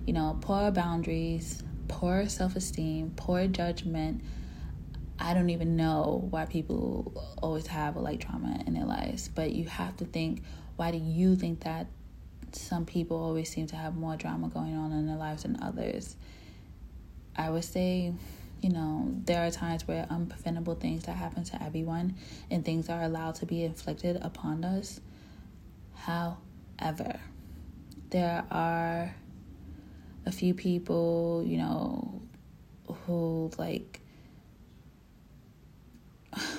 You 0.07 0.12
know, 0.12 0.37
poor 0.40 0.72
boundaries, 0.72 1.62
poor 1.87 2.28
self 2.28 2.57
esteem, 2.57 3.12
poor 3.14 3.46
judgment. 3.46 4.20
I 5.20 5.35
don't 5.35 5.50
even 5.50 5.76
know 5.76 6.26
why 6.31 6.46
people 6.46 7.12
always 7.40 7.68
have 7.68 7.96
like 7.96 8.18
trauma 8.18 8.61
in 8.66 8.74
their 8.74 8.87
lives, 8.87 9.28
but 9.28 9.52
you 9.52 9.66
have 9.66 9.96
to 9.98 10.04
think 10.04 10.42
why 10.74 10.90
do 10.90 10.98
you 10.98 11.37
think 11.37 11.61
that 11.61 11.87
some 12.57 12.85
people 12.85 13.17
always 13.17 13.51
seem 13.51 13.67
to 13.69 13.77
have 13.77 13.97
more 13.97 14.17
drama 14.17 14.49
going 14.49 14.77
on 14.77 14.93
in 14.93 15.07
their 15.07 15.17
lives 15.17 15.43
than 15.43 15.59
others. 15.63 16.17
I 17.37 17.51
would 17.51 17.65
say, 17.65 18.13
you 18.61 18.71
know, 18.71 19.15
there 19.25 19.47
are 19.47 19.51
times 19.51 19.87
where 19.87 20.07
unpreventable 20.07 20.81
things 20.81 21.05
that 21.05 21.17
happen 21.17 21.45
to 21.45 21.63
everyone 21.63 22.17
and 22.51 22.65
things 22.65 22.89
are 22.89 23.03
allowed 23.03 23.37
to 23.37 23.47
be 23.47 23.63
inflicted 23.63 24.17
upon 24.23 24.65
us. 24.65 25.01
However, 25.95 27.21
there 28.11 28.45
are 28.51 29.15
a 30.27 30.33
few 30.33 30.55
people, 30.55 31.45
you 31.47 31.59
know, 31.59 32.21
who 33.07 33.51
like 33.59 34.01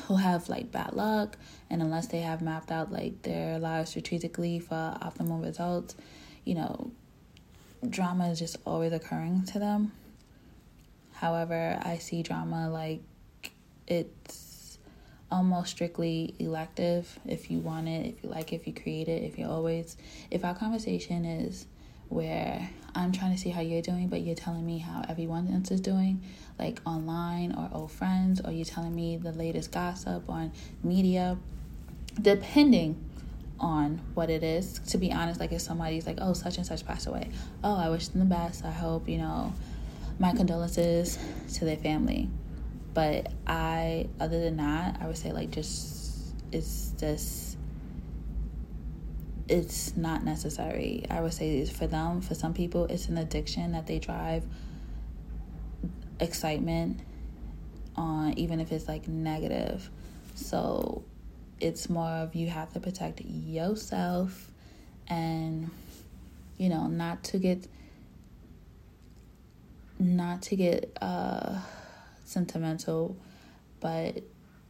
who 0.07 0.15
have 0.15 0.49
like 0.49 0.71
bad 0.71 0.93
luck 0.93 1.37
and 1.69 1.81
unless 1.81 2.07
they 2.07 2.21
have 2.21 2.41
mapped 2.41 2.71
out 2.71 2.91
like 2.91 3.21
their 3.21 3.59
lives 3.59 3.91
strategically 3.91 4.59
for 4.59 4.97
optimal 5.01 5.43
results 5.43 5.95
you 6.43 6.55
know 6.55 6.91
drama 7.87 8.29
is 8.29 8.39
just 8.39 8.57
always 8.65 8.91
occurring 8.91 9.43
to 9.45 9.59
them. 9.59 9.91
However 11.13 11.79
i 11.83 11.97
see 11.97 12.23
drama 12.23 12.69
like 12.69 13.01
it's 13.87 14.77
almost 15.31 15.71
strictly 15.71 16.33
elective. 16.39 17.19
If 17.25 17.51
you 17.51 17.59
want 17.59 17.87
it 17.87 18.07
if 18.07 18.23
you 18.23 18.29
like 18.29 18.51
it 18.51 18.55
if 18.57 18.67
you 18.67 18.73
create 18.73 19.07
it 19.07 19.23
if 19.23 19.37
you 19.37 19.45
always 19.45 19.95
if 20.31 20.43
our 20.43 20.55
conversation 20.55 21.25
is 21.25 21.67
where 22.09 22.69
I'm 22.95 23.11
trying 23.11 23.33
to 23.33 23.37
see 23.37 23.49
how 23.49 23.61
you're 23.61 23.81
doing, 23.81 24.07
but 24.07 24.21
you're 24.21 24.35
telling 24.35 24.65
me 24.65 24.79
how 24.79 25.03
everyone 25.07 25.51
else 25.53 25.71
is 25.71 25.81
doing, 25.81 26.21
like 26.57 26.79
online 26.85 27.53
or 27.53 27.69
old 27.73 27.91
friends, 27.91 28.41
or 28.41 28.51
you're 28.51 28.65
telling 28.65 28.95
me 28.95 29.17
the 29.17 29.31
latest 29.31 29.71
gossip 29.71 30.29
on 30.29 30.51
media, 30.83 31.37
depending 32.21 33.03
on 33.59 34.01
what 34.13 34.29
it 34.29 34.43
is. 34.43 34.79
To 34.87 34.97
be 34.97 35.11
honest, 35.11 35.39
like 35.39 35.51
if 35.51 35.61
somebody's 35.61 36.05
like, 36.05 36.17
oh, 36.21 36.33
such 36.33 36.57
and 36.57 36.65
such 36.65 36.85
passed 36.85 37.07
away, 37.07 37.29
oh, 37.63 37.75
I 37.75 37.89
wish 37.89 38.07
them 38.09 38.19
the 38.19 38.25
best. 38.25 38.65
I 38.65 38.71
hope, 38.71 39.07
you 39.07 39.17
know, 39.17 39.53
my 40.17 40.33
condolences 40.33 41.17
to 41.55 41.65
their 41.65 41.77
family. 41.77 42.29
But 42.93 43.31
I, 43.45 44.07
other 44.19 44.39
than 44.39 44.57
that, 44.57 44.97
I 44.99 45.07
would 45.07 45.17
say, 45.17 45.31
like, 45.31 45.51
just, 45.51 46.33
it's 46.51 46.91
just, 46.99 47.48
it's 49.49 49.97
not 49.97 50.23
necessary. 50.23 51.05
I 51.09 51.21
would 51.21 51.33
say 51.33 51.65
for 51.65 51.87
them, 51.87 52.21
for 52.21 52.35
some 52.35 52.53
people, 52.53 52.85
it's 52.85 53.07
an 53.07 53.17
addiction 53.17 53.71
that 53.71 53.87
they 53.87 53.99
drive 53.99 54.43
excitement 56.19 56.99
on, 57.95 58.37
even 58.37 58.59
if 58.59 58.71
it's 58.71 58.87
like 58.87 59.07
negative. 59.07 59.89
So 60.35 61.03
it's 61.59 61.89
more 61.89 62.07
of 62.07 62.35
you 62.35 62.47
have 62.47 62.71
to 62.73 62.79
protect 62.79 63.21
yourself 63.21 64.51
and, 65.07 65.69
you 66.57 66.69
know, 66.69 66.87
not 66.87 67.23
to 67.25 67.39
get, 67.39 67.67
not 69.97 70.43
to 70.43 70.55
get 70.55 70.95
uh, 71.01 71.59
sentimental, 72.23 73.17
but 73.79 74.21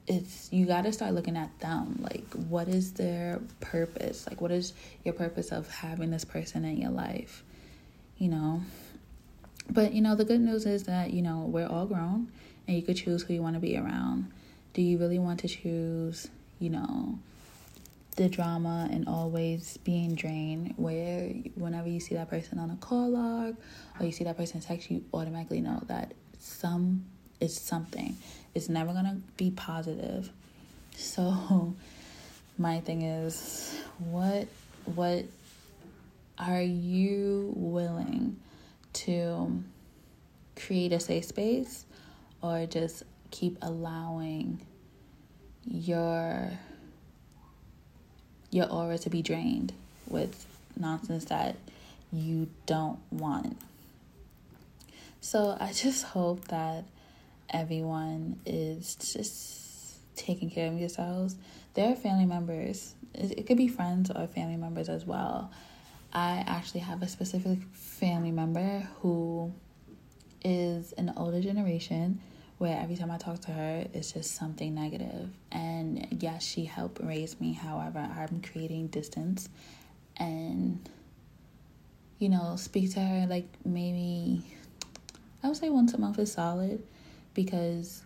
it's 0.10 0.52
you 0.52 0.66
got 0.66 0.84
to 0.84 0.92
start 0.92 1.14
looking 1.14 1.38
at 1.38 1.58
them. 1.60 2.00
Like 2.02 2.26
what 2.34 2.68
is 2.68 2.94
their 2.94 3.40
purpose? 3.62 4.28
Like 4.28 4.42
what 4.42 4.52
is 4.52 4.74
your 5.06 5.14
purpose 5.14 5.52
of 5.52 5.70
having 5.70 6.10
this 6.10 6.26
person 6.26 6.66
in 6.66 6.78
your 6.82 6.92
life? 6.92 7.44
You 8.18 8.30
know? 8.30 8.62
But 9.70 9.94
you 9.94 10.02
know 10.02 10.16
the 10.16 10.26
good 10.26 10.42
news 10.42 10.66
is 10.66 10.84
that 10.84 11.14
you 11.14 11.22
know 11.22 11.46
we're 11.48 11.68
all 11.68 11.86
grown 11.86 12.32
and 12.68 12.76
you 12.76 12.82
could 12.82 12.98
choose 12.98 13.22
who 13.22 13.36
you 13.36 13.42
want 13.42 13.56
to 13.56 13.60
be 13.60 13.78
around. 13.78 14.32
Do 14.74 14.82
you 14.82 14.98
really 14.98 15.20
want 15.20 15.42
to 15.42 15.48
choose 15.48 16.28
you 16.58 16.72
know 16.72 17.20
the 18.16 18.28
drama 18.28 18.90
and 18.92 19.08
always 19.08 19.78
being 19.78 20.16
drained 20.16 20.74
where 20.76 21.30
whenever 21.56 21.88
you 21.88 22.00
see 22.00 22.16
that 22.16 22.30
person 22.30 22.58
on 22.58 22.72
a 22.72 22.76
call 22.78 23.12
log 23.12 23.56
or 24.00 24.06
you 24.06 24.12
see 24.12 24.26
that 24.26 24.36
person 24.36 24.60
text 24.60 24.92
you 24.92 25.02
automatically 25.14 25.62
know 25.62 25.82
that 25.88 26.14
some 26.38 27.06
is 27.40 27.56
something 27.56 28.18
it's 28.56 28.70
never 28.70 28.92
going 28.94 29.06
to 29.06 29.18
be 29.38 29.52
positive. 29.52 30.30
So 30.96 31.76
my 32.58 32.80
thing 32.82 33.04
is 33.04 33.80
what 33.98 34.48
what 34.86 35.26
are 36.38 36.62
you 36.62 37.54
willing 37.56 38.38
to 38.94 39.64
create 40.56 40.94
a 40.94 41.00
safe 41.00 41.26
space 41.26 41.86
or 42.42 42.66
just 42.66 43.04
keep 43.32 43.58
allowing 43.62 44.60
your 45.66 46.52
your 48.52 48.70
aura 48.72 48.98
to 48.98 49.10
be 49.10 49.22
drained 49.22 49.74
with 50.08 50.48
nonsense 50.76 51.26
that 51.26 51.56
you 52.12 52.50
don't 52.66 53.00
want. 53.12 53.58
So 55.22 55.56
I 55.60 55.74
just 55.74 56.04
hope 56.04 56.48
that 56.48 56.86
everyone 57.50 58.40
is 58.46 58.96
just 58.96 60.16
taking 60.16 60.50
care 60.50 60.68
of 60.68 60.78
yourselves. 60.78 61.36
There 61.74 61.92
are 61.92 61.96
family 61.96 62.26
members, 62.26 62.96
it 63.14 63.48
could 63.48 63.58
be 63.58 63.68
friends 63.68 64.12
or 64.12 64.28
family 64.28 64.58
members 64.58 64.90
as 64.90 65.06
well. 65.06 65.52
I 66.12 66.44
actually 66.48 66.82
have 66.82 67.02
a 67.02 67.08
specific 67.08 67.60
family 67.72 68.32
member 68.32 68.88
who 69.02 69.54
is 70.44 70.94
an 70.94 71.14
older 71.16 71.42
generation 71.42 72.20
where 72.58 72.78
every 72.82 72.98
time 72.98 73.10
I 73.10 73.18
talk 73.18 73.40
to 73.42 73.52
her, 73.52 73.86
it's 73.94 74.12
just 74.12 74.36
something 74.36 74.76
negative. 74.76 75.30
And 75.52 76.08
yes, 76.20 76.44
she 76.44 76.66
helped 76.66 77.00
raise 77.02 77.40
me. 77.40 77.54
However, 77.54 78.00
I'm 78.00 78.42
creating 78.42 78.88
distance 78.88 79.48
and, 80.18 80.90
you 82.18 82.28
know, 82.28 82.56
speak 82.58 82.94
to 82.96 83.00
her 83.00 83.28
like 83.28 83.48
maybe, 83.64 84.44
I 85.42 85.48
would 85.48 85.56
say 85.56 85.70
once 85.70 85.94
a 85.94 85.98
month 85.98 86.20
is 86.20 86.34
solid 86.34 86.84
because 87.34 88.02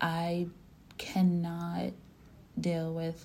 I 0.00 0.48
cannot 0.96 1.92
deal 2.60 2.92
with 2.92 3.24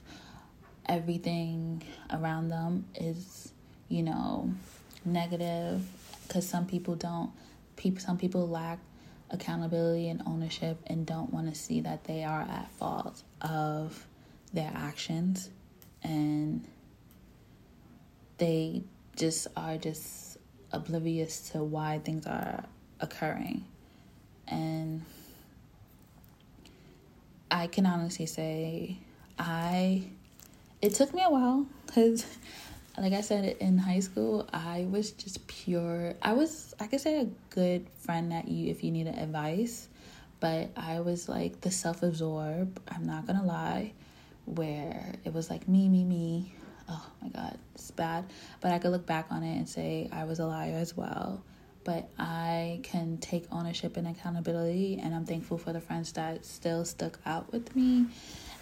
everything 0.88 1.84
around 2.12 2.50
them 2.50 2.86
is, 2.96 3.52
you 3.89 4.04
know, 4.04 4.54
negative 5.06 5.82
because 6.28 6.48
some 6.48 6.65
people 6.65 6.96
don't 6.96 7.32
people 7.76 8.02
some 8.02 8.17
people 8.17 8.48
lack 8.48 8.80
accountability 9.34 10.10
and 10.10 10.22
ownership 10.26 10.78
and 10.88 11.06
don't 11.06 11.34
want 11.34 11.50
to 11.54 11.60
see 11.60 11.82
that 11.82 12.04
they 12.06 12.24
are 12.24 12.41
at 12.41 12.72
fault 12.74 13.24
of 13.41 14.06
their 14.54 14.72
actions. 14.74 15.50
And 16.04 16.65
they 18.38 18.84
just 19.15 19.48
are 19.58 19.78
just 19.78 20.38
oblivious 20.72 21.50
to 21.52 21.63
why 21.63 22.00
things 22.00 22.26
are 22.28 22.63
occurring. 23.00 23.65
And 24.48 25.04
I 27.54 27.68
can 27.68 27.86
honestly 27.86 28.26
say 28.26 28.98
I 29.38 30.04
it 30.82 30.96
took 30.96 31.13
me 31.13 31.22
a 31.24 31.30
while 31.30 31.68
cuz 31.88 32.26
like 32.98 33.13
I 33.13 33.22
said 33.22 33.58
in 33.60 33.78
high 33.78 34.00
school, 34.00 34.48
I 34.52 34.88
was 34.89 35.12
just 35.12 35.46
pure. 35.48 36.16
I 36.22 36.34
was, 36.34 36.76
I 36.80 36.88
could 36.88 37.02
say, 37.02 37.22
a 37.22 37.28
good 37.50 37.88
friend 37.98 38.32
that 38.32 38.48
you 38.48 38.70
if 38.70 38.84
you 38.84 38.92
needed 38.92 39.18
advice, 39.18 39.88
but 40.39 40.70
I 40.78 41.00
was 41.00 41.28
like 41.28 41.62
the 41.62 41.72
self 41.72 42.04
absorbed. 42.04 42.80
I'm 42.88 43.06
not 43.06 43.26
gonna 43.26 43.46
lie, 43.46 43.94
where 44.46 45.16
it 45.24 45.34
was 45.34 45.50
like 45.50 45.68
me, 45.68 45.89
me, 45.89 46.04
me. 46.04 46.54
Oh 46.89 47.06
my 47.22 47.30
God, 47.30 47.58
it's 47.76 47.92
bad. 47.92 48.26
But 48.62 48.72
I 48.72 48.80
could 48.80 48.92
look 48.92 49.06
back 49.06 49.28
on 49.32 49.44
it 49.44 49.58
and 49.58 49.68
say 49.68 50.10
I 50.12 50.26
was 50.26 50.39
a 50.39 50.46
liar 50.46 50.76
as 50.76 50.96
well. 50.96 51.44
But 51.84 52.10
I 52.17 52.80
can 52.84 53.17
take 53.17 53.46
ownership 53.52 53.98
and 53.98 54.08
accountability, 54.08 55.00
and 55.02 55.13
I'm 55.13 55.26
thankful 55.26 55.58
for 55.58 55.74
the 55.74 55.82
friends 55.82 56.12
that 56.13 56.46
still 56.46 56.86
stuck 56.86 57.19
out 57.26 57.52
with 57.52 57.76
me 57.76 58.06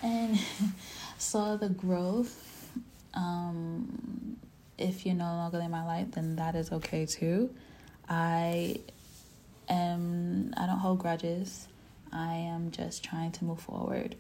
and 0.02 0.40
saw 1.18 1.56
the 1.56 1.70
growth 1.70 2.70
um, 3.14 4.38
if 4.78 5.06
you're 5.06 5.16
no 5.16 5.26
longer 5.26 5.60
in 5.60 5.72
my 5.72 5.86
life, 5.86 6.12
then 6.12 6.36
that 6.38 6.56
is 6.56 6.72
okay 6.72 7.06
too. 7.06 7.54
I 8.10 8.78
am, 9.70 10.54
I 10.58 10.66
don't 10.66 10.80
hold 10.80 11.00
grudges. 11.00 11.68
I 12.12 12.34
am 12.34 12.72
just 12.72 13.04
trying 13.04 13.32
to 13.34 13.46
move 13.46 13.60
forward. 13.60 14.16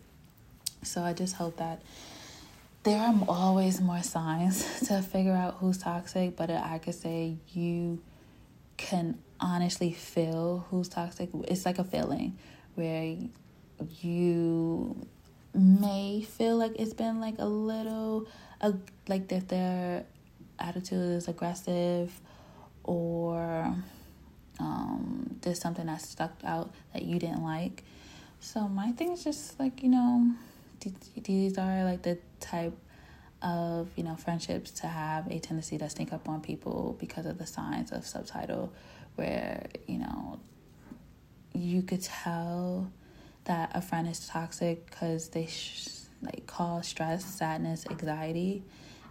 So 0.84 1.02
I 1.02 1.14
just 1.14 1.36
hope 1.36 1.58
that 1.58 1.82
there 2.84 3.00
are 3.00 3.14
always 3.28 3.82
more 3.82 4.02
signs 4.02 4.80
to 4.88 5.02
figure 5.02 5.34
out 5.34 5.58
who's 5.60 5.78
toxic, 5.78 6.36
but 6.36 6.50
I 6.50 6.80
could 6.80 6.96
say 6.96 7.36
you 7.54 8.00
can 8.82 9.18
honestly 9.40 9.92
feel 9.94 10.66
who's 10.70 10.90
toxic. 10.90 11.30
It's 11.48 11.66
like 11.66 11.80
a 11.80 11.84
feeling 11.84 12.38
where 12.76 13.16
you 14.02 15.08
may 15.54 16.22
feel 16.22 16.58
like 16.58 16.74
it's 16.80 16.94
been 16.94 17.20
like 17.20 17.36
a 17.40 17.46
little 17.46 18.28
uh, 18.62 18.72
like 19.08 19.32
if 19.32 19.48
their 19.48 20.06
attitude 20.60 21.18
is 21.18 21.28
aggressive 21.28 22.22
or 22.84 23.76
um, 24.60 25.38
there's 25.42 25.60
something 25.60 25.88
that 25.88 26.02
stuck 26.02 26.34
out 26.44 26.74
that 26.94 27.04
you 27.04 27.20
didn't 27.20 27.44
like. 27.44 27.84
So 28.40 28.68
my 28.68 28.92
thing 28.92 29.12
is 29.12 29.24
just 29.24 29.60
like 29.60 29.84
you 29.84 29.90
know, 29.90 30.32
these 31.24 31.58
are 31.58 31.84
like 31.84 32.02
the 32.02 32.18
type 32.40 32.78
of 33.42 33.90
you 33.96 34.04
know 34.04 34.16
friendships 34.16 34.72
to 34.72 34.88
have 34.88 35.28
a 35.28 35.40
tendency 35.40 35.78
to 35.78 35.90
sneak 35.90 36.14
up 36.14 36.30
on 36.30 36.42
people 36.42 36.96
because 37.00 37.26
of 37.26 37.38
the 37.38 37.48
signs 37.48 37.92
of 37.92 38.06
subtitle, 38.06 38.72
where 39.16 39.68
you 39.88 39.98
know 39.98 40.40
you 41.54 41.82
could 41.82 42.02
tell 42.02 42.92
that 43.46 43.72
a 43.74 43.82
friend 43.82 44.08
is 44.08 44.28
toxic 44.28 44.90
because 44.90 45.30
they 45.30 45.46
sh- 45.48 45.88
like 46.22 46.46
cause 46.46 46.88
stress, 46.88 47.26
sadness, 47.26 47.86
anxiety, 47.90 48.64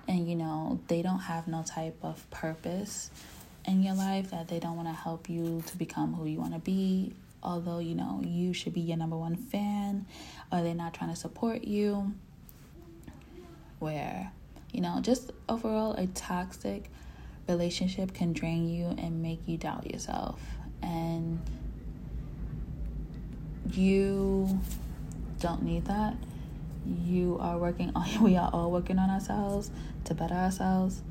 and 0.08 0.28
you 0.28 0.36
know, 0.36 0.80
they 0.88 1.02
don't 1.02 1.20
have 1.20 1.48
no 1.48 1.62
type 1.62 1.96
of 2.02 2.28
purpose 2.30 3.10
in 3.66 3.82
your 3.82 3.94
life 3.94 4.30
that 4.30 4.48
they 4.48 4.58
don't 4.58 4.76
want 4.76 4.88
to 4.88 4.94
help 4.94 5.28
you 5.28 5.62
to 5.66 5.76
become 5.76 6.14
who 6.14 6.26
you 6.26 6.38
want 6.38 6.54
to 6.54 6.60
be. 6.60 7.12
Although, 7.42 7.78
you 7.78 7.94
know, 7.94 8.20
you 8.24 8.52
should 8.52 8.74
be 8.74 8.80
your 8.80 8.96
number 8.96 9.16
one 9.16 9.36
fan, 9.36 10.06
or 10.52 10.62
they're 10.62 10.74
not 10.74 10.94
trying 10.94 11.10
to 11.10 11.16
support 11.16 11.64
you. 11.64 12.12
Where, 13.80 14.30
you 14.72 14.80
know, 14.80 15.00
just 15.00 15.32
overall, 15.48 15.94
a 15.94 16.06
toxic 16.06 16.84
relationship 17.48 18.14
can 18.14 18.32
drain 18.32 18.68
you 18.68 18.86
and 18.86 19.20
make 19.20 19.40
you 19.46 19.56
doubt 19.56 19.90
yourself. 19.90 20.40
And 20.82 21.40
you 23.72 24.60
don't 25.40 25.62
need 25.62 25.86
that. 25.86 26.14
You 27.04 27.38
are 27.40 27.58
working 27.58 27.92
on 27.94 28.22
we 28.22 28.36
are 28.36 28.50
all 28.52 28.70
working 28.70 28.98
on 28.98 29.10
ourselves 29.10 29.70
to 30.04 30.14
better 30.14 30.34
ourselves. 30.34 31.02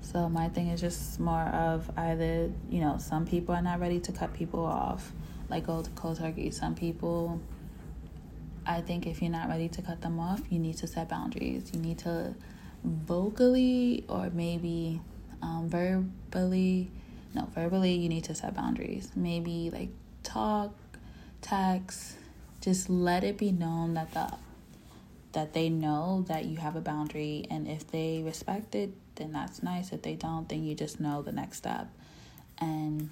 So 0.00 0.28
my 0.28 0.48
thing 0.48 0.68
is 0.68 0.80
just 0.80 1.18
more 1.18 1.46
of 1.46 1.90
either 1.96 2.50
you 2.70 2.80
know 2.80 2.98
some 2.98 3.26
people 3.26 3.54
are 3.54 3.62
not 3.62 3.80
ready 3.80 4.00
to 4.00 4.12
cut 4.12 4.34
people 4.34 4.64
off 4.64 5.12
like 5.48 5.66
go 5.66 5.82
to 5.82 5.90
cold 5.90 6.18
turkey 6.18 6.50
some 6.50 6.74
people 6.74 7.40
i 8.66 8.80
think 8.80 9.06
if 9.06 9.20
you're 9.22 9.30
not 9.30 9.48
ready 9.48 9.68
to 9.68 9.82
cut 9.82 10.00
them 10.00 10.18
off 10.18 10.40
you 10.50 10.58
need 10.58 10.76
to 10.76 10.86
set 10.86 11.08
boundaries. 11.08 11.70
You 11.72 11.80
need 11.80 11.98
to 11.98 12.34
vocally 12.84 14.04
or 14.08 14.30
maybe 14.30 15.00
um, 15.42 15.68
verbally 15.68 16.90
no 17.34 17.48
verbally 17.54 17.94
you 17.94 18.08
need 18.08 18.24
to 18.24 18.34
set 18.34 18.54
boundaries. 18.54 19.10
Maybe 19.16 19.70
like 19.70 19.88
talk 20.22 20.72
text 21.40 22.16
just 22.60 22.88
let 22.88 23.24
it 23.24 23.36
be 23.36 23.52
known 23.52 23.94
that 23.94 24.12
the 24.12 24.32
that 25.32 25.52
they 25.52 25.68
know 25.68 26.24
that 26.28 26.44
you 26.44 26.58
have 26.58 26.76
a 26.76 26.80
boundary. 26.80 27.44
And 27.50 27.66
if 27.66 27.90
they 27.90 28.22
respect 28.24 28.74
it 28.74 28.90
then 29.16 29.32
that's 29.32 29.62
nice. 29.62 29.92
If 29.92 30.02
they 30.02 30.14
don't 30.14 30.48
then 30.48 30.64
you 30.64 30.74
just 30.74 31.00
know 31.00 31.22
the 31.22 31.32
next 31.32 31.58
step. 31.58 31.88
And 32.58 33.10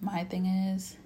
my 0.00 0.24
thing 0.24 0.46
is 0.46 0.96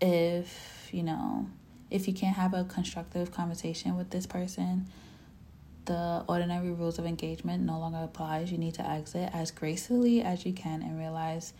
if 0.00 0.88
you 0.92 1.02
know 1.02 1.48
if 1.90 2.08
you 2.08 2.14
can't 2.14 2.36
have 2.36 2.52
a 2.52 2.64
constructive 2.64 3.32
conversation 3.32 3.96
with 3.96 4.10
this 4.10 4.26
person 4.26 4.86
the 5.86 6.24
ordinary 6.28 6.70
rules 6.70 6.98
of 6.98 7.06
engagement 7.06 7.62
no 7.62 7.78
longer 7.78 7.98
applies 7.98 8.50
you 8.50 8.58
need 8.58 8.74
to 8.74 8.88
exit 8.88 9.30
as 9.32 9.50
gracefully 9.50 10.20
as 10.20 10.44
you 10.44 10.52
can 10.52 10.82
and 10.82 10.98
realize 10.98 11.52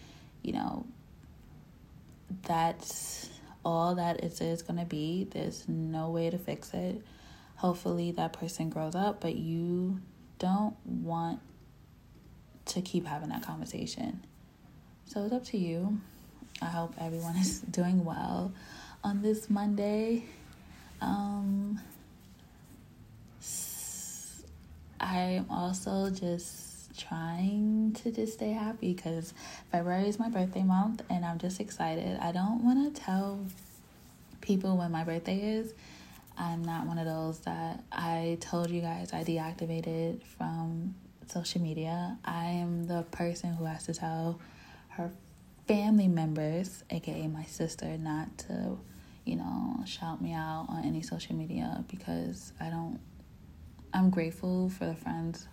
you 0.43 0.53
know 0.53 0.85
that's 2.43 3.31
all 3.67 3.97
that 3.97 4.23
it 4.23 4.41
is 4.41 4.63
going 4.63 4.79
to 4.79 4.85
be. 4.85 5.27
There's 5.31 5.69
no 5.69 6.11
way 6.11 6.31
to 6.31 6.39
fix 6.39 6.73
it. 6.73 7.03
Hopefully, 7.57 8.13
that 8.13 8.33
person 8.33 8.71
grows 8.71 8.95
up, 8.95 9.21
but 9.21 9.35
you 9.35 10.01
don't 10.39 10.77
want 10.85 11.41
to 12.67 12.81
keep 12.81 13.07
having 13.07 13.31
that 13.31 13.43
conversation. 13.43 14.25
So 15.07 15.25
it's 15.25 15.33
up 15.33 15.45
to 15.47 15.59
you. 15.59 16.01
I 16.63 16.67
hope 16.67 16.95
everyone 17.01 17.37
is 17.37 17.61
doing 17.71 18.05
well 18.05 18.53
on 19.05 19.23
this 19.23 19.51
Monday. 19.51 20.25
Um, 21.01 21.81
I'm 24.99 25.47
also 25.51 26.11
just 26.11 26.99
trying 26.99 27.93
to 28.03 28.11
just 28.11 28.35
stay 28.35 28.53
happy 28.53 28.95
because 28.95 29.35
February 29.71 30.09
is 30.09 30.19
my 30.19 30.29
birthday 30.31 30.63
month 30.63 31.03
and 31.11 31.25
I'm 31.25 31.39
just 31.39 31.61
excited. 31.61 32.19
I 32.21 32.33
don't 32.33 32.65
want 32.65 32.95
to 32.95 33.01
tell 33.01 33.41
people 34.41 34.77
when 34.77 34.91
my 34.91 35.05
birthday 35.05 35.59
is. 35.59 35.75
I'm 36.39 36.65
not 36.65 36.87
one 36.87 36.99
of 36.99 37.07
those 37.07 37.39
that 37.41 37.83
I 37.93 38.39
told 38.41 38.71
you 38.71 38.81
guys 38.81 39.13
I 39.13 39.25
deactivated 39.25 40.23
from 40.23 40.95
social 41.29 41.61
media. 41.61 42.19
I 42.25 42.47
am 42.47 42.87
the 42.87 43.03
person 43.11 43.55
who 43.55 43.65
has 43.65 43.85
to 43.87 43.95
tell 43.95 44.39
her 44.91 45.11
family 45.67 46.09
members, 46.09 46.85
aka 46.91 47.27
my 47.27 47.45
sister, 47.45 47.99
not 47.99 48.39
to, 48.39 48.79
you 49.25 49.37
know, 49.37 49.83
shout 49.85 50.23
me 50.23 50.33
out 50.33 50.67
on 50.69 50.85
any 50.85 51.03
social 51.03 51.35
media 51.35 51.85
because 51.89 52.53
I 52.61 52.71
don't, 52.71 53.01
I'm 53.93 54.11
grateful 54.11 54.71
for 54.71 54.87
the 54.87 54.95
friends 54.95 55.49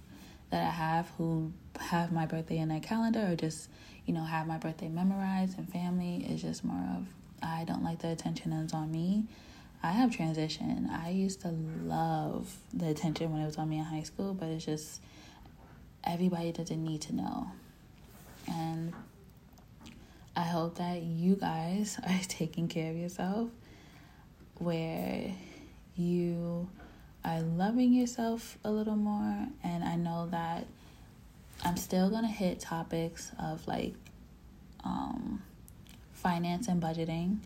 that 0.52 0.68
I 0.68 0.70
have 0.70 1.10
who 1.18 1.52
have 1.80 2.12
my 2.12 2.26
birthday 2.26 2.60
in 2.60 2.70
their 2.70 2.80
calendar 2.80 3.32
or 3.32 3.36
just, 3.36 3.70
you 4.06 4.14
know, 4.14 4.24
have 4.24 4.48
my 4.48 4.58
birthday 4.58 4.88
memorized 4.88 5.58
and 5.58 5.68
family 5.68 6.26
is 6.30 6.42
just 6.42 6.64
more 6.64 6.86
of, 6.96 7.08
I 7.42 7.64
don't 7.64 7.84
like 7.84 8.00
the 8.00 8.12
attention 8.12 8.52
that's 8.52 8.74
on 8.74 8.92
me. 8.92 9.26
I 9.82 9.92
have 9.92 10.16
transition. 10.16 10.90
I 10.94 11.10
used 11.10 11.42
to 11.42 11.50
love 11.50 12.56
the 12.74 12.88
attention 12.90 13.34
when 13.34 13.42
it 13.42 13.46
was 13.46 13.58
on 13.58 13.70
me 13.70 13.80
in 13.80 13.84
high 13.84 14.04
school, 14.04 14.34
but 14.34 14.48
it's 14.48 14.64
just 14.64 15.02
everybody 16.06 16.52
doesn't 16.52 16.84
need 16.84 17.02
to 17.02 17.16
know. 17.16 17.52
And 18.48 18.94
I 20.36 20.44
hope 20.44 20.78
that 20.78 21.02
you 21.04 21.36
guys 21.36 22.00
are 22.08 22.20
taking 22.28 22.68
care 22.68 22.92
of 22.92 22.98
yourself 22.98 23.50
where 24.58 25.32
you 25.96 26.70
are 27.24 27.42
loving 27.42 27.94
yourself 27.94 28.58
a 28.64 28.72
little 28.72 28.96
more. 28.96 29.48
And 29.64 29.84
I 29.84 29.96
know 29.96 30.28
that 30.32 30.66
I'm 31.64 31.78
still 31.78 32.10
going 32.10 32.24
to 32.24 32.32
hit 32.32 32.60
topics 32.60 33.32
of 33.40 33.66
like 33.68 33.94
um, 34.84 35.42
finance 36.12 36.68
and 36.68 36.82
budgeting. 36.82 37.38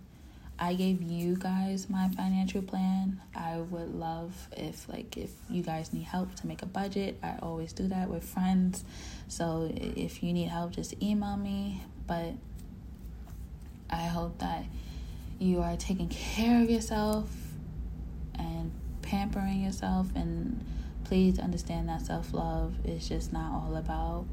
I 0.60 0.74
gave 0.74 1.04
you 1.04 1.36
guys 1.36 1.88
my 1.88 2.10
financial 2.10 2.64
plan. 2.64 3.22
I 3.36 3.58
would 3.58 3.94
love 3.94 4.48
if 4.58 4.90
like 4.90 5.16
if 5.16 5.30
you 5.52 5.62
guys 5.62 5.94
need 5.94 6.06
help 6.06 6.34
to 6.36 6.48
make 6.48 6.64
a 6.64 6.66
budget. 6.66 7.20
I 7.22 7.36
always 7.44 7.74
do 7.74 7.88
that 7.90 8.10
with 8.10 8.24
friends. 8.24 8.84
So 9.28 9.72
if 9.72 10.24
you 10.24 10.34
need 10.34 10.48
help 10.48 10.72
just 10.72 11.00
email 11.02 11.38
me, 11.38 11.84
but 12.08 12.34
I 13.90 14.06
hope 14.08 14.40
that 14.40 14.64
you 15.40 15.62
are 15.62 15.78
taking 15.78 16.10
care 16.10 16.62
of 16.64 16.70
yourself 16.70 17.30
and 18.36 18.72
pampering 19.02 19.62
yourself 19.64 20.08
and 20.16 20.66
please 21.04 21.40
understand 21.40 21.88
that 21.90 22.02
self-love 22.02 22.74
is 22.86 23.08
just 23.08 23.32
not 23.32 23.52
all 23.54 23.78
about 23.78 24.26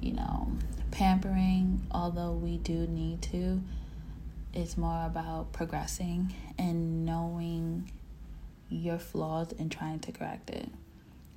you 0.00 0.12
know 0.12 0.48
pampering 0.90 1.84
although 1.90 2.32
we 2.32 2.58
do 2.58 2.86
need 2.86 3.22
to. 3.22 3.62
It's 4.54 4.76
more 4.76 5.06
about 5.06 5.52
progressing 5.52 6.34
and 6.58 7.06
knowing 7.06 7.90
your 8.68 8.98
flaws 8.98 9.52
and 9.58 9.72
trying 9.72 10.00
to 10.00 10.12
correct 10.12 10.50
it. 10.50 10.68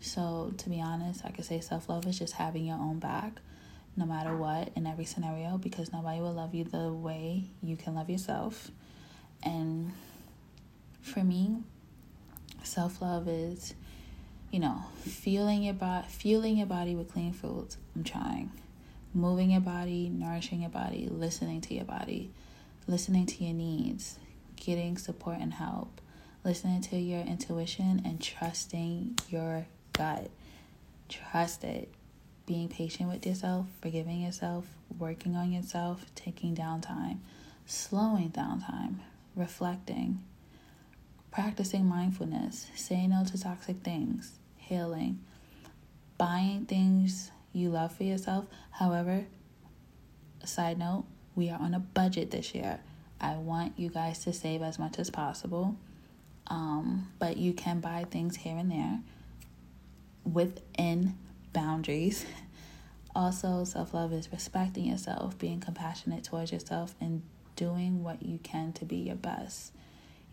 So 0.01 0.53
to 0.57 0.69
be 0.69 0.81
honest 0.81 1.21
i 1.25 1.31
could 1.31 1.45
say 1.45 1.59
self-love 1.59 2.05
is 2.07 2.19
just 2.19 2.33
having 2.33 2.65
your 2.65 2.77
own 2.77 2.99
back 2.99 3.39
no 3.97 4.05
matter 4.05 4.35
what 4.35 4.71
in 4.75 4.85
every 4.85 5.05
scenario 5.05 5.57
because 5.57 5.91
nobody 5.93 6.19
will 6.19 6.33
love 6.33 6.53
you 6.53 6.63
the 6.63 6.91
way 6.91 7.45
you 7.61 7.77
can 7.77 7.95
love 7.95 8.09
yourself 8.09 8.71
and 9.43 9.93
for 11.05 11.23
me, 11.23 11.57
self 12.63 13.01
love 13.01 13.27
is, 13.27 13.75
you 14.51 14.59
know, 14.59 14.83
feeling 15.03 15.63
your 15.63 15.75
body, 15.75 16.07
fueling 16.09 16.57
your 16.57 16.67
body 16.67 16.95
with 16.95 17.13
clean 17.13 17.31
foods. 17.31 17.77
I'm 17.95 18.03
trying. 18.03 18.51
Moving 19.13 19.51
your 19.51 19.61
body, 19.61 20.09
nourishing 20.09 20.61
your 20.61 20.71
body, 20.71 21.07
listening 21.09 21.61
to 21.61 21.73
your 21.73 21.85
body, 21.85 22.31
listening 22.87 23.27
to 23.27 23.43
your 23.45 23.53
needs, 23.53 24.17
getting 24.57 24.97
support 24.97 25.37
and 25.39 25.53
help, 25.53 26.01
listening 26.43 26.81
to 26.81 26.97
your 26.97 27.21
intuition, 27.21 28.01
and 28.03 28.19
trusting 28.21 29.17
your 29.29 29.67
gut. 29.93 30.29
Trust 31.07 31.63
it. 31.63 31.93
Being 32.45 32.69
patient 32.69 33.09
with 33.09 33.25
yourself, 33.25 33.67
forgiving 33.81 34.21
yourself, 34.21 34.65
working 34.99 35.35
on 35.35 35.51
yourself, 35.51 36.05
taking 36.13 36.55
downtime, 36.55 37.17
slowing 37.65 38.29
down 38.29 38.61
time, 38.61 39.01
reflecting, 39.35 40.23
practicing 41.31 41.85
mindfulness, 41.85 42.67
saying 42.75 43.09
no 43.09 43.23
to 43.25 43.39
toxic 43.39 43.77
things, 43.83 44.39
healing, 44.57 45.19
buying 46.17 46.65
things 46.65 47.31
you 47.51 47.69
love 47.69 47.95
for 47.95 48.03
yourself. 48.03 48.45
However, 48.71 49.25
side 50.43 50.77
note, 50.77 51.05
we 51.35 51.49
are 51.49 51.59
on 51.59 51.73
a 51.73 51.79
budget 51.79 52.31
this 52.31 52.53
year. 52.53 52.79
I 53.19 53.35
want 53.35 53.73
you 53.77 53.89
guys 53.89 54.19
to 54.25 54.33
save 54.33 54.61
as 54.61 54.77
much 54.77 54.99
as 54.99 55.09
possible. 55.09 55.75
Um, 56.47 57.11
but 57.17 57.37
you 57.37 57.53
can 57.53 57.79
buy 57.79 58.05
things 58.09 58.35
here 58.35 58.55
and 58.55 58.71
there 58.71 58.99
within 60.23 61.17
boundaries. 61.55 62.25
Also, 63.15 63.63
self 63.63 63.93
love 63.93 64.11
is 64.11 64.29
respecting 64.31 64.85
yourself, 64.85 65.37
being 65.39 65.61
compassionate 65.61 66.25
towards 66.25 66.51
yourself, 66.51 66.93
and 66.99 67.21
doing 67.55 68.03
what 68.03 68.21
you 68.21 68.37
can 68.39 68.73
to 68.73 68.83
be 68.83 68.97
your 68.97 69.15
best. 69.15 69.71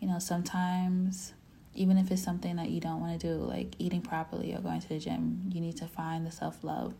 You 0.01 0.09
know, 0.09 0.19
sometimes 0.19 1.33
even 1.75 1.97
if 1.97 2.11
it's 2.11 2.21
something 2.21 2.57
that 2.57 2.69
you 2.69 2.79
don't 2.79 2.99
want 2.99 3.19
to 3.19 3.27
do, 3.27 3.35
like 3.35 3.75
eating 3.79 4.01
properly 4.01 4.53
or 4.53 4.59
going 4.59 4.81
to 4.81 4.89
the 4.89 4.99
gym, 4.99 5.49
you 5.51 5.61
need 5.61 5.77
to 5.77 5.87
find 5.87 6.27
the 6.27 6.31
self 6.31 6.63
love 6.63 6.93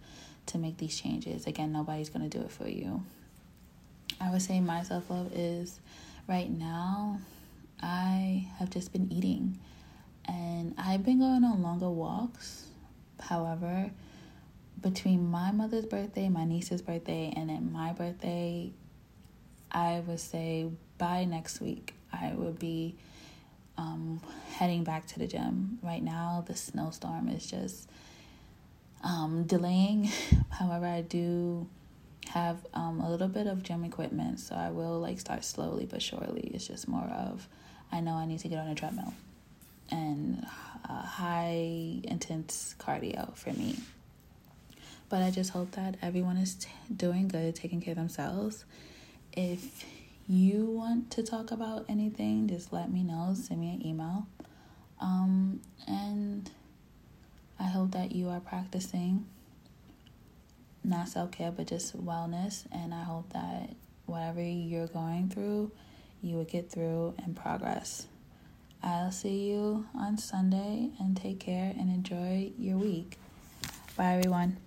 to 0.47 0.57
make 0.57 0.77
these 0.77 0.99
changes. 0.99 1.45
Again, 1.47 1.71
nobody's 1.71 2.09
going 2.09 2.27
to 2.27 2.37
do 2.37 2.43
it 2.43 2.51
for 2.51 2.67
you. 2.67 3.03
I 4.19 4.31
would 4.31 4.41
say 4.41 4.59
my 4.59 4.83
self 4.83 5.09
love 5.09 5.31
is 5.33 5.79
right 6.27 6.49
now, 6.49 7.19
I 7.81 8.47
have 8.57 8.69
just 8.69 8.93
been 8.93 9.11
eating 9.11 9.59
and 10.25 10.73
I've 10.77 11.03
been 11.03 11.19
going 11.19 11.43
on 11.43 11.61
longer 11.61 11.89
walks. 11.89 12.67
However, 13.19 13.91
between 14.83 15.31
my 15.31 15.51
mother's 15.51 15.85
birthday, 15.85 16.29
my 16.29 16.45
niece's 16.45 16.81
birthday, 16.81 17.33
and 17.35 17.49
then 17.49 17.71
my 17.71 17.93
birthday, 17.93 18.71
I 19.71 20.03
would 20.05 20.19
say 20.19 20.69
by 20.97 21.25
next 21.25 21.61
week, 21.61 21.95
I 22.11 22.33
would 22.35 22.59
be 22.59 22.95
um, 23.77 24.21
heading 24.51 24.83
back 24.83 25.07
to 25.07 25.19
the 25.19 25.25
gym. 25.25 25.79
Right 25.81 26.03
now, 26.03 26.43
the 26.45 26.55
snowstorm 26.55 27.29
is 27.29 27.49
just 27.49 27.89
um, 29.03 29.43
delaying. 29.43 30.11
However, 30.49 30.85
I 30.85 31.01
do 31.01 31.67
have 32.29 32.65
um, 32.73 33.01
a 33.01 33.09
little 33.09 33.27
bit 33.27 33.47
of 33.47 33.63
gym 33.63 33.83
equipment, 33.83 34.39
so 34.39 34.55
I 34.55 34.69
will 34.69 34.99
like 34.99 35.19
start 35.19 35.43
slowly 35.43 35.85
but 35.85 36.01
surely. 36.01 36.51
It's 36.53 36.67
just 36.67 36.87
more 36.87 37.09
of 37.09 37.47
I 37.91 38.01
know 38.01 38.13
I 38.13 38.25
need 38.25 38.39
to 38.39 38.47
get 38.47 38.59
on 38.59 38.67
a 38.67 38.75
treadmill 38.75 39.13
and 39.91 40.45
uh, 40.89 41.01
high 41.01 41.99
intense 42.03 42.75
cardio 42.79 43.35
for 43.35 43.51
me. 43.53 43.77
But 45.13 45.21
I 45.21 45.29
just 45.29 45.51
hope 45.51 45.73
that 45.73 45.93
everyone 46.01 46.37
is 46.37 46.55
t- 46.55 46.69
doing 46.97 47.27
good, 47.27 47.55
taking 47.55 47.79
care 47.79 47.91
of 47.91 47.99
themselves, 47.99 48.65
if 49.31 49.85
you 50.27 50.65
want 50.65 51.11
to 51.11 51.21
talk 51.21 51.51
about 51.51 51.85
anything, 51.87 52.47
just 52.47 52.73
let 52.73 52.91
me 52.91 53.03
know. 53.03 53.35
Send 53.35 53.61
me 53.61 53.75
an 53.75 53.85
email. 53.85 54.25
Um, 54.99 55.61
and 55.87 56.49
I 57.59 57.65
hope 57.65 57.91
that 57.91 58.13
you 58.13 58.29
are 58.29 58.39
practicing 58.39 59.27
not 60.83 61.09
self 61.09 61.29
care, 61.29 61.51
but 61.51 61.67
just 61.67 61.95
wellness. 61.95 62.63
And 62.71 62.91
I 62.91 63.03
hope 63.03 63.31
that 63.33 63.75
whatever 64.07 64.41
you're 64.41 64.87
going 64.87 65.29
through, 65.29 65.69
you 66.23 66.37
will 66.37 66.43
get 66.43 66.71
through 66.71 67.13
and 67.23 67.35
progress. 67.35 68.07
I'll 68.81 69.11
see 69.11 69.51
you 69.51 69.85
on 69.93 70.17
Sunday 70.17 70.89
and 70.99 71.15
take 71.15 71.39
care 71.39 71.71
and 71.77 71.91
enjoy 71.91 72.51
your 72.57 72.77
week. 72.79 73.19
Bye, 73.95 74.15
everyone. 74.15 74.57